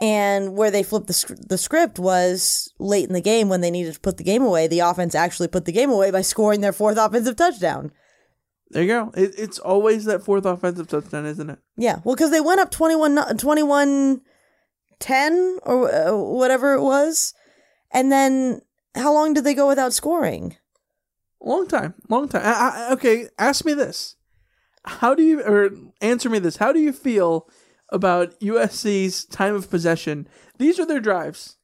[0.00, 3.70] And where they flipped the sc- the script was late in the game when they
[3.70, 4.68] needed to put the game away.
[4.68, 7.90] The offense actually put the game away by scoring their fourth offensive touchdown.
[8.70, 9.12] There you go.
[9.16, 11.58] It, it's always that fourth offensive touchdown, isn't it?
[11.76, 14.20] Yeah, well, because they went up 21, 21
[15.00, 17.34] 10 or uh, whatever it was.
[17.90, 18.60] And then
[18.94, 20.56] how long did they go without scoring?
[21.40, 22.42] Long time, long time.
[22.44, 24.16] I, I, okay, ask me this:
[24.84, 26.56] How do you, or answer me this?
[26.56, 27.48] How do you feel
[27.90, 30.28] about USC's time of possession?
[30.58, 31.56] These are their drives: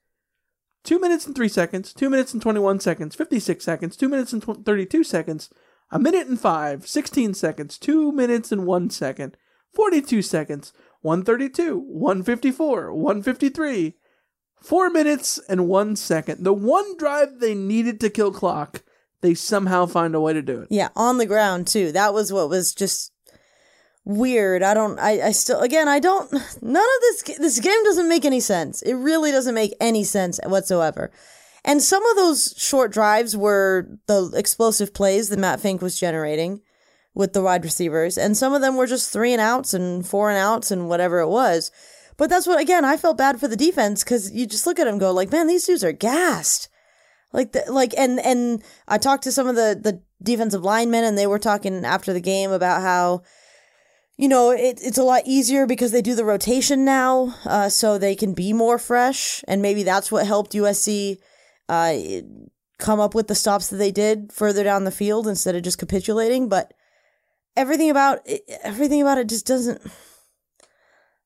[0.83, 4.43] two minutes and three seconds, two minutes and twenty-one seconds, fifty-six seconds, two minutes and
[4.43, 5.51] tw- thirty-two seconds,
[5.91, 9.37] a minute and five, 16 seconds, two minutes and one second,
[9.75, 13.95] forty-two seconds, one thirty-two, one fifty-four, one fifty-three.
[14.63, 16.43] Four minutes and one second.
[16.43, 18.83] The one drive they needed to kill clock,
[19.21, 20.69] they somehow find a way to do it.
[20.71, 21.93] Yeah, on the ground too.
[21.93, 23.13] That was what was just
[24.05, 24.63] weird.
[24.63, 24.99] I don't.
[24.99, 25.29] I.
[25.29, 25.61] I still.
[25.61, 26.31] Again, I don't.
[26.33, 27.23] None of this.
[27.39, 28.83] This game doesn't make any sense.
[28.83, 31.11] It really doesn't make any sense whatsoever.
[31.65, 36.61] And some of those short drives were the explosive plays that Matt Fink was generating
[37.15, 40.31] with the wide receivers, and some of them were just three and outs and four
[40.31, 41.71] and outs and whatever it was.
[42.17, 44.85] But that's what again I felt bad for the defense because you just look at
[44.85, 46.69] them go like, man, these dudes are gassed.
[47.33, 51.19] Like the, like and and I talked to some of the the defensive linemen and
[51.19, 53.23] they were talking after the game about how
[54.17, 57.99] you know it, it's a lot easier because they do the rotation now uh, so
[57.99, 61.19] they can be more fresh and maybe that's what helped USC
[61.69, 61.95] uh,
[62.79, 65.79] come up with the stops that they did further down the field instead of just
[65.79, 66.73] capitulating but
[67.57, 69.81] everything about it, everything about it just doesn't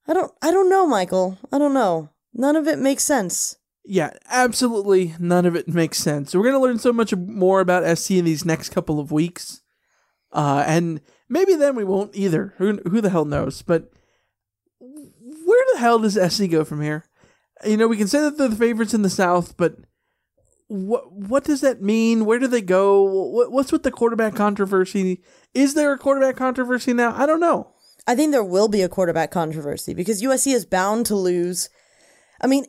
[0.07, 3.57] I don't I don't know Michael I don't know none of it makes sense
[3.91, 6.35] Yeah, absolutely none of it makes sense.
[6.35, 9.63] We're to learn so much more about SC in these next couple of weeks.
[10.31, 12.55] Uh, and maybe then we won't either.
[12.59, 13.63] Who, who the hell knows?
[13.63, 13.91] But
[14.79, 17.05] where the hell does SC go from here?
[17.65, 19.77] You know, we can say that they're the favorites in the South, but
[20.69, 22.25] what what does that mean?
[22.25, 23.03] Where do they go?
[23.03, 25.23] What, what's with the quarterback controversy?
[25.55, 27.15] Is there a quarterback controversy now?
[27.17, 27.73] I don't know.
[28.07, 31.69] I think there will be a quarterback controversy because USC is bound to lose.
[32.41, 32.67] I mean,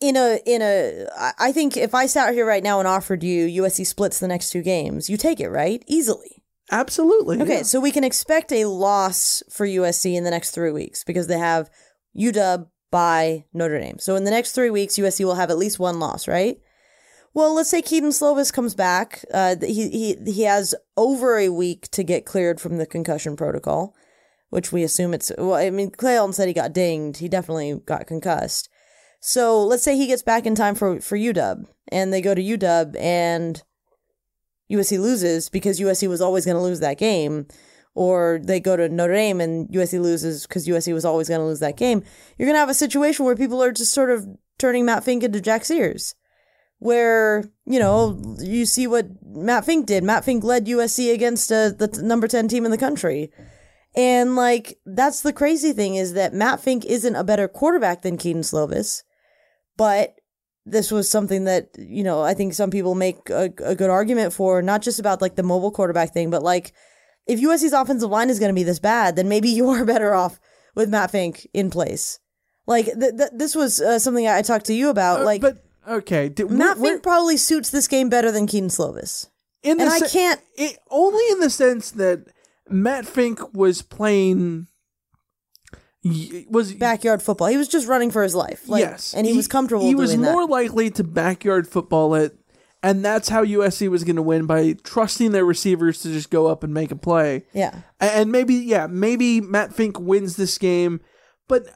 [0.00, 1.06] in a in a
[1.38, 4.50] I think if I sat here right now and offered you USC splits the next
[4.50, 5.82] two games, you take it, right?
[5.86, 6.43] Easily.
[6.74, 7.40] Absolutely.
[7.40, 7.62] Okay, yeah.
[7.62, 11.38] so we can expect a loss for USC in the next 3 weeks because they
[11.38, 11.70] have
[12.18, 13.98] UW bye Notre Dame.
[13.98, 16.58] So in the next 3 weeks USC will have at least one loss, right?
[17.32, 19.24] Well, let's say Kedon Slovis comes back.
[19.32, 23.94] Uh, he he he has over a week to get cleared from the concussion protocol,
[24.50, 25.32] which we assume it's.
[25.36, 27.18] Well, I mean, Clay Helton said he got dinged.
[27.18, 28.68] He definitely got concussed.
[29.20, 32.42] So let's say he gets back in time for for UW, and they go to
[32.42, 33.60] UW, and
[34.70, 37.46] USC loses because USC was always going to lose that game,
[37.94, 41.46] or they go to Notre Dame and USC loses because USC was always going to
[41.46, 42.02] lose that game.
[42.38, 44.26] You're going to have a situation where people are just sort of
[44.58, 46.14] turning Matt Fink into Jack Sears
[46.84, 50.04] where you know you see what Matt Fink did.
[50.04, 53.30] Matt Fink led USC against uh, the t- number ten team in the country,
[53.94, 58.18] and like that's the crazy thing is that Matt Fink isn't a better quarterback than
[58.18, 59.02] Kedon Slovis,
[59.78, 60.16] but
[60.66, 64.32] this was something that you know I think some people make a, a good argument
[64.32, 66.72] for, not just about like the mobile quarterback thing, but like
[67.26, 70.14] if USC's offensive line is going to be this bad, then maybe you are better
[70.14, 70.38] off
[70.74, 72.18] with Matt Fink in place.
[72.66, 75.20] Like th- th- this was uh, something I talked to you about.
[75.20, 78.70] Uh, like, but okay, did, Matt we're- Fink probably suits this game better than Kedon
[78.70, 79.28] Slovis.
[79.62, 82.26] in and I can't- it, only in the sense that
[82.70, 84.66] Matt Fink was playing
[86.04, 87.48] was Backyard football.
[87.48, 88.68] He was just running for his life.
[88.68, 89.86] Like, yes, and he, was comfortable.
[89.86, 90.52] He was more that.
[90.52, 92.36] likely to backyard football it,
[92.82, 96.46] and that's how USC was going to win by trusting their receivers to just go
[96.46, 97.46] up and make a play.
[97.54, 97.80] Yeah.
[98.00, 101.00] And maybe yeah, maybe Matt Fink wins this game,
[101.48, 101.66] but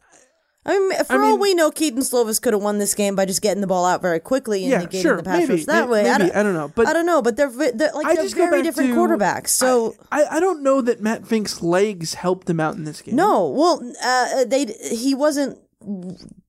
[0.69, 3.41] I mean, for all we know, Kedon Slovis could have won this game by just
[3.43, 5.89] getting the ball out very quickly and Yeah, negating sure, the pass maybe, rush that
[5.89, 6.09] way.
[6.09, 7.23] I don't, I don't know, but- I don't know.
[7.23, 9.49] But they're, they're like I they're just very different to- quarterbacks.
[9.49, 13.17] So I, I don't know that Matt Fink's legs helped him out in this game.
[13.17, 15.59] no, well, uh, they he wasn't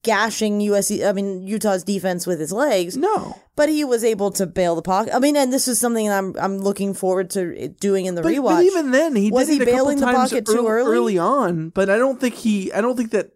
[0.04, 1.08] gashing USC.
[1.08, 2.98] I mean Utah's defense with his legs.
[2.98, 5.14] No, but he was able to bail the pocket.
[5.16, 8.34] I mean, and this is something I'm I'm looking forward to doing in the But,
[8.34, 8.56] rewatch.
[8.58, 11.18] but even then, he was he bailing the pocket too ear- early?
[11.18, 11.70] on.
[11.70, 12.72] But I don't think he.
[12.74, 13.32] I don't think that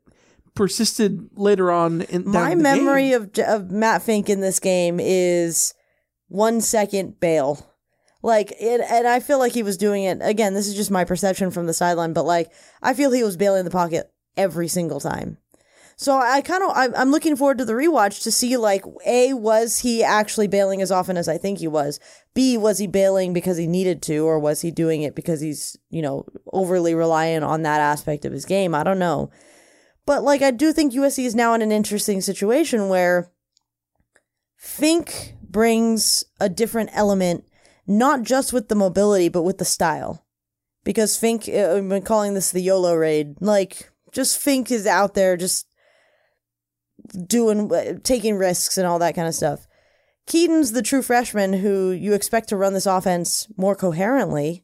[0.56, 2.02] persisted later on.
[2.04, 3.22] In My memory game.
[3.22, 5.74] of of Matt Fink in this game is
[6.28, 7.70] one second bail.
[8.22, 10.54] Like it, and I feel like he was doing it again.
[10.54, 12.52] This is just my perception from the sideline, but like
[12.82, 15.38] I feel he was bailing the pocket every single time.
[15.96, 19.34] So I kind of I'm, I'm looking forward to the rewatch to see like a
[19.34, 22.00] was he actually bailing as often as I think he was.
[22.34, 25.78] B was he bailing because he needed to, or was he doing it because he's
[25.90, 28.74] you know overly reliant on that aspect of his game?
[28.74, 29.30] I don't know.
[30.06, 33.32] But like I do think USC is now in an interesting situation where
[34.58, 37.46] Fink brings a different element,
[37.88, 40.26] not just with the mobility, but with the style.
[40.84, 43.36] Because Fink, uh, I've been calling this the YOLO raid.
[43.40, 45.68] Like, just Fink is out there just
[47.28, 49.68] doing, uh, taking risks and all that kind of stuff.
[50.26, 54.64] Kedon's the true freshman who you expect to run this offense more coherently,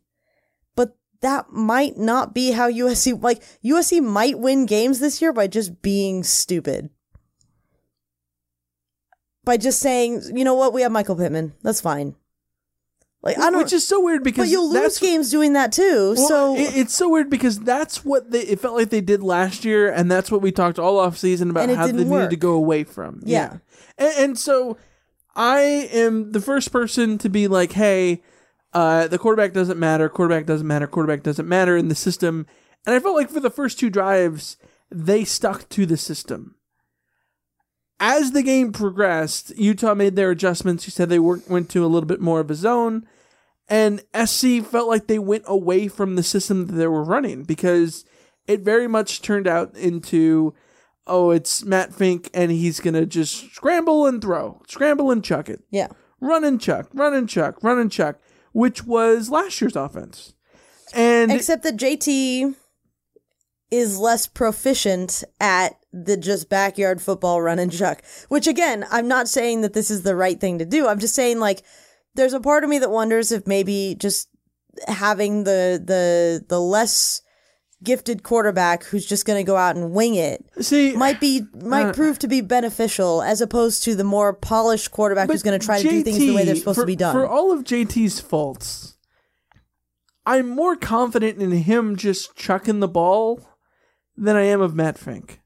[1.22, 5.82] that might not be how USC, like, USC might win games this year by just
[5.82, 6.90] being stupid
[9.46, 11.54] by just saying, you know what, we have Michael Pittman.
[11.64, 12.16] That's fine.
[13.22, 16.14] Like I don't, which is so weird because but you'll lose games doing that too.
[16.16, 19.22] Well, so it- it's so weird because that's what they it felt like they did
[19.22, 22.30] last year, and that's what we talked all off season about how they didn't needed
[22.30, 23.22] to go away from.
[23.26, 23.58] Yeah.
[23.98, 24.78] And, and so
[25.36, 25.60] I
[25.92, 28.22] am the first person to be like, hey,
[28.74, 32.46] uh, the quarterback doesn't matter, quarterback doesn't matter, quarterback doesn't matter in the system.
[32.86, 34.58] And I felt like for the first two drives,
[34.92, 36.56] they stuck to the system.
[38.00, 40.88] As the game progressed, Utah made their adjustments.
[40.88, 43.06] You said they were, went to a little bit more of a zone.
[43.68, 48.06] And SC felt like they went away from the system that they were running because
[48.48, 50.56] it very much turned out into
[51.10, 55.50] oh, it's Matt Fink and he's going to just scramble and throw, scramble and chuck
[55.50, 55.64] it.
[55.72, 55.88] Yeah.
[56.22, 58.20] Run and chuck, run and chuck, run and chuck,
[58.54, 60.34] which was last year's offense.
[60.94, 62.56] And except that JT
[63.72, 68.04] is less proficient at the just backyard football run and chuck.
[68.28, 70.88] Which again, I'm not saying that this is the right thing to do.
[70.88, 71.64] I'm just saying like
[72.16, 74.30] there's a part of me that wonders if maybe just
[74.88, 77.22] having the the the less
[77.84, 81.88] gifted quarterback who's just going to go out and wing it see might be might
[81.88, 85.66] uh, prove to be beneficial as opposed to the more polished quarterback who's going to
[85.66, 87.14] try to do things the way they're supposed for, to be done.
[87.14, 88.98] For all of JT's faults,
[90.26, 93.48] I'm more confident in him just chucking the ball
[94.18, 95.42] than I am of Matt Fink.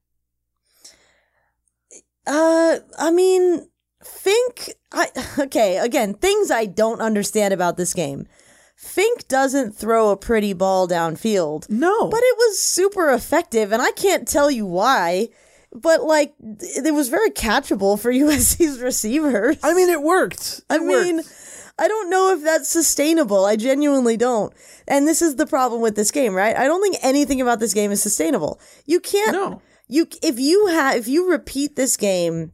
[2.25, 3.69] Uh, I mean,
[4.03, 4.71] Fink.
[4.91, 5.09] I
[5.39, 5.77] okay.
[5.77, 8.27] Again, things I don't understand about this game.
[8.75, 11.69] Fink doesn't throw a pretty ball downfield.
[11.69, 15.29] No, but it was super effective, and I can't tell you why.
[15.75, 19.57] But like, it was very catchable for USC's receivers.
[19.63, 20.61] I mean, it worked.
[20.69, 21.21] I mean,
[21.79, 23.45] I don't know if that's sustainable.
[23.45, 24.53] I genuinely don't.
[24.87, 26.55] And this is the problem with this game, right?
[26.55, 28.59] I don't think anything about this game is sustainable.
[28.85, 29.31] You can't.
[29.31, 29.61] No.
[29.87, 32.53] You if you have if you repeat this game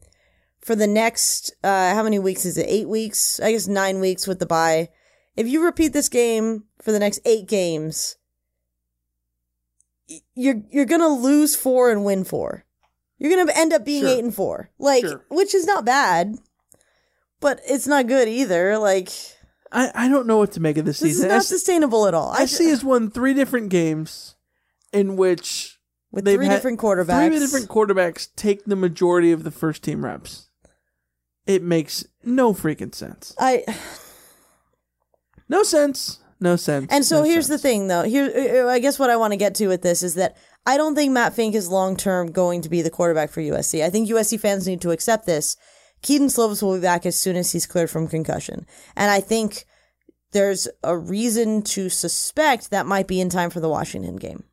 [0.61, 2.65] for the next uh how many weeks is it?
[2.67, 3.39] Eight weeks?
[3.39, 4.89] I guess nine weeks with the bye.
[5.39, 8.17] If you repeat this game for the next eight games,
[10.35, 12.65] you're you're gonna lose four and win four.
[13.17, 14.09] You're gonna end up being Sure.
[14.09, 15.23] eight and four, like Sure.
[15.29, 16.35] which is not bad,
[17.39, 18.77] but it's not good either.
[18.77, 19.09] Like
[19.71, 21.07] I, I don't know what to make of this season.
[21.07, 21.29] this is season.
[21.29, 22.31] not S- sustainable at all.
[22.31, 24.35] I SC has won three different games
[24.91, 25.79] in which
[26.11, 27.27] With they've three had different quarterbacks.
[27.27, 30.49] Three different quarterbacks take the majority of the first team reps.
[31.45, 33.33] It makes no freaking sense.
[33.39, 33.63] I
[35.49, 36.19] No sense.
[36.39, 36.87] No sense.
[36.89, 37.61] And so no here's sense.
[37.61, 38.03] the thing, though.
[38.03, 40.95] Here, I guess what I want to get to with this is that I don't
[40.95, 43.83] think Matt Fink is long term going to be the quarterback for USC.
[43.83, 45.57] I think USC fans need to accept this.
[46.01, 49.65] Kedon Slovis will be back as soon as he's cleared from concussion, and I think
[50.31, 54.43] there's a reason to suspect that might be in time for the Washington game.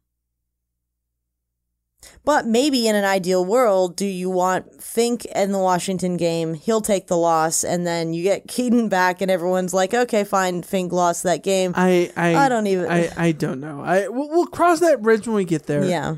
[2.24, 6.54] But maybe in an ideal world, do you want Fink in the Washington game?
[6.54, 10.62] He'll take the loss, and then you get Kedon back, and everyone's like, "Okay, fine,
[10.62, 13.80] Fink lost that game." I I I don't even- I, I don't know.
[13.82, 15.84] I we'll, we'll cross that bridge when we get there.
[15.84, 16.16] Yeah.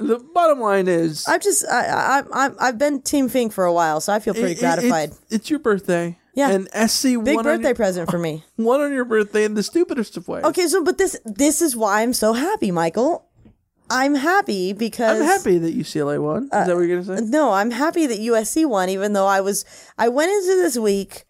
[0.00, 3.72] The bottom line is I've just I I I I've been Team Fink for a
[3.72, 5.08] while, so I feel pretty it- it- gratified.
[5.10, 6.16] It's, it's your birthday.
[6.34, 6.50] Yeah.
[6.52, 8.44] And SC Big birthday your, present for me.
[8.56, 10.44] one on your birthday in the stupidest of ways.
[10.44, 13.27] Okay, so but this this is why I'm so happy, Michael.
[13.90, 16.44] I'm happy because I'm happy that UCLA won.
[16.44, 17.24] Is that what you're gonna say?
[17.24, 19.64] Uh, no, I'm happy that USC won, even though I was
[19.96, 21.24] I went into this week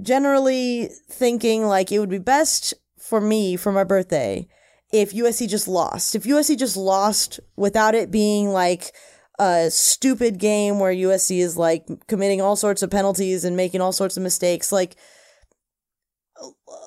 [0.00, 4.46] generally thinking like it would be best for me for my birthday
[4.92, 6.14] if USC just lost.
[6.14, 8.92] If USC just lost without it being like
[9.38, 13.92] a stupid game where USC is like committing all sorts of penalties and making all
[13.92, 14.96] sorts of mistakes, like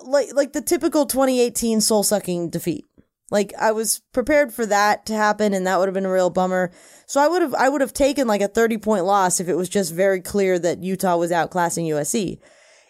[0.03, 2.85] like like the typical 2018 soul sucking defeat.
[3.31, 6.29] Like I was prepared for that to happen and that would have been a real
[6.29, 6.71] bummer.
[7.05, 9.55] So I would have I would have taken like a 30 point loss if it
[9.55, 12.39] was just very clear that Utah was outclassing USC.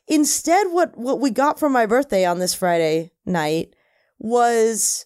[0.07, 3.73] Instead what what we got for my birthday on this Friday night
[4.17, 5.05] was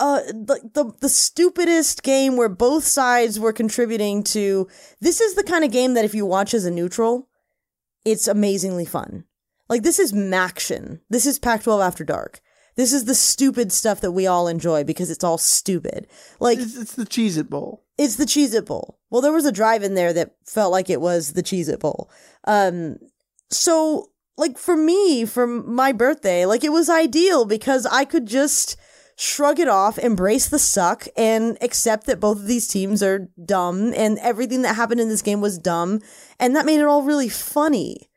[0.00, 4.68] uh the, the the stupidest game where both sides were contributing to
[5.00, 7.28] this is the kind of game that if you watch as a neutral
[8.04, 9.24] it's amazingly fun
[9.70, 12.40] like this is MACtion this is pac 12 after dark
[12.76, 16.06] this is the stupid stuff that we all enjoy because it's all stupid
[16.40, 17.84] like It's, it's the Cheez It Bowl.
[17.98, 18.98] it's the Cheez It Bowl.
[19.10, 21.80] Well, there was a drive in there that felt like it was the Cheez It
[21.80, 22.10] Bowl.
[22.44, 22.98] Um,
[23.50, 28.76] so like for me, for my birthday, like it was ideal because I could just
[29.18, 33.94] shrug it off, embrace the suck, and accept that both of these teams are dumb
[33.96, 36.00] and everything that happened in this game was dumb.
[36.38, 38.10] And that made it all really funny.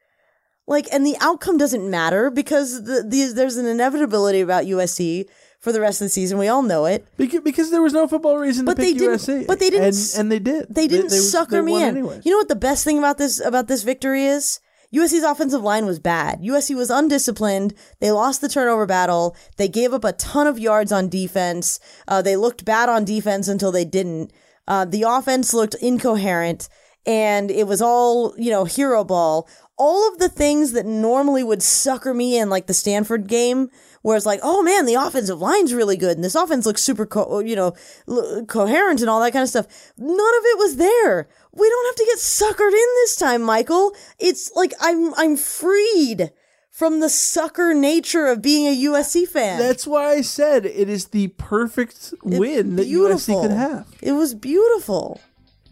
[0.69, 5.25] Like, and the outcome doesn't matter because the, the, there's an inevitability about USC
[5.59, 6.37] for the rest of the season.
[6.37, 7.05] We all know it.
[7.17, 9.17] Because, because there was no football reason But to they pick didn't.
[9.17, 9.47] USC.
[9.47, 9.87] But they didn't.
[9.87, 10.67] And, and they did.
[10.69, 11.89] They didn't they, sucker they me in.
[11.89, 12.21] Anyway.
[12.23, 14.59] You know what the best thing about this about this victory is?
[14.93, 16.41] USC's offensive line was bad.
[16.41, 17.75] USC was undisciplined.
[17.99, 19.35] They lost the turnover battle.
[19.57, 21.79] They gave up a ton of yards on defense.
[22.07, 24.31] Uh, they looked bad on defense until they didn't.
[24.67, 26.69] Uh, the offense looked incoherent,
[27.05, 29.47] and it was all you know hero ball.
[29.81, 33.69] All of the things that normally would sucker me in, like the Stanford game,
[34.01, 37.05] where it's like, oh man, the offensive line's really good, and this offense looks super,
[37.05, 37.73] co- you know,
[38.09, 39.67] l- coherent and all that kind of stuff.
[39.97, 41.29] None of it was there.
[41.53, 43.93] We don't have to get suckered in this time, Michael.
[44.19, 46.31] It's like I'm I'm freed
[46.69, 49.59] from the sucker nature of being a USC fan.
[49.59, 53.87] That's why I said it is the perfect win that USC could have.
[54.01, 55.21] It was beautiful,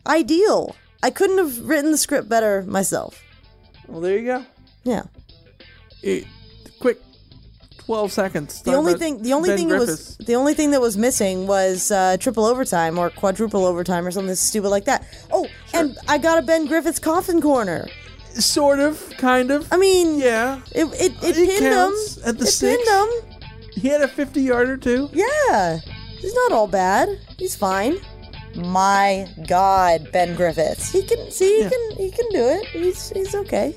[0.05, 0.75] ideal.
[1.03, 3.21] I couldn't have written the script better myself.
[3.87, 4.45] Well, there you go.
[4.83, 5.03] Yeah.
[6.03, 6.21] Eh,
[6.79, 6.99] quick,
[7.77, 8.61] twelve seconds.
[8.61, 10.17] The only thing, the only Ben thing that Griffiths.
[10.17, 14.11] was, the only thing that was missing was uh, triple overtime or quadruple overtime or
[14.11, 15.05] something stupid like that.
[15.31, 17.87] Oh, and I got a Ben Griffiths coffin corner.
[18.33, 19.67] Sort of, kind of.
[19.71, 21.93] I mean, yeah, it it, it, It pinned him.
[22.25, 22.77] at the it six.
[22.77, 23.41] pinned him.
[23.73, 25.09] He had a fifty-yarder too.
[25.13, 25.79] Yeah,
[26.19, 27.09] he's not all bad.
[27.37, 27.97] He's fine.
[28.57, 30.91] My God, Ben Griffiths.
[30.91, 31.57] He can see.
[31.57, 31.69] He Yeah.
[31.69, 31.97] can.
[31.97, 32.65] He can do it.
[32.67, 33.75] He's he's okay.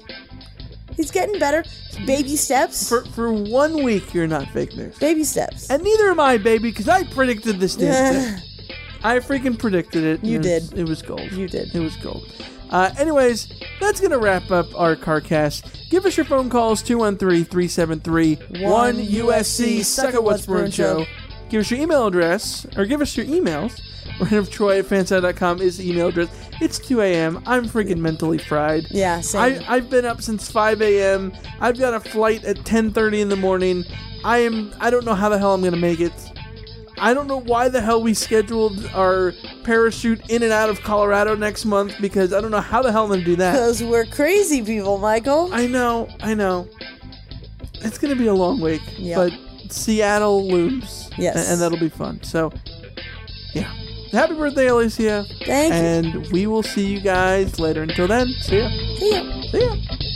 [0.96, 1.64] He's getting better.
[2.06, 2.88] Baby steps.
[2.88, 4.98] For for one week, you're not fake news.
[4.98, 5.70] Baby steps.
[5.70, 8.76] And neither am I, baby, because I predicted this damn thing.
[9.02, 10.24] I freaking predicted it.
[10.24, 10.78] You it was- did.
[10.78, 11.32] It was gold.
[11.32, 11.74] You did.
[11.74, 12.22] It was gold.
[12.70, 13.48] Uh, anyways,
[13.80, 15.90] that's going to wrap up our CarCast.
[15.90, 21.04] Give us your phone calls 213 373 1 USC Suck at What's Brewing Show.
[21.48, 23.80] Give us your email address, or give us your emails.
[24.20, 26.28] Reign of Troy at fanside.com is the email address.
[26.60, 27.42] It's 2 a.m.
[27.46, 28.86] I'm freaking mentally fried.
[28.90, 29.62] Yeah, same.
[29.66, 31.32] I, I've been up since 5 a.m.
[31.60, 33.84] I've got a flight at 10:30 in the morning.
[34.24, 34.74] I am.
[34.80, 36.12] I don't know how the hell I'm gonna make it.
[36.98, 39.32] I don't know why the hell we scheduled our
[39.64, 43.04] parachute in and out of Colorado next month because I don't know how the hell
[43.04, 43.52] I'm gonna do that.
[43.52, 45.48] Because we're crazy people, Michael.
[45.52, 46.08] I know.
[46.20, 46.68] I know.
[47.82, 49.16] It's gonna be a long week, Yeah.
[49.16, 49.32] but
[49.72, 51.08] Seattle looms.
[51.16, 51.36] Yes.
[51.36, 52.22] and, and that'll be fun.
[52.22, 52.52] So,
[53.54, 53.72] yeah.
[54.12, 55.24] Happy birthday, Alicia.
[55.44, 55.80] Thank you.
[55.80, 57.82] And we will see you guys later.
[57.82, 58.68] Until then, see ya.
[58.68, 59.42] See ya.
[59.50, 60.09] See ya.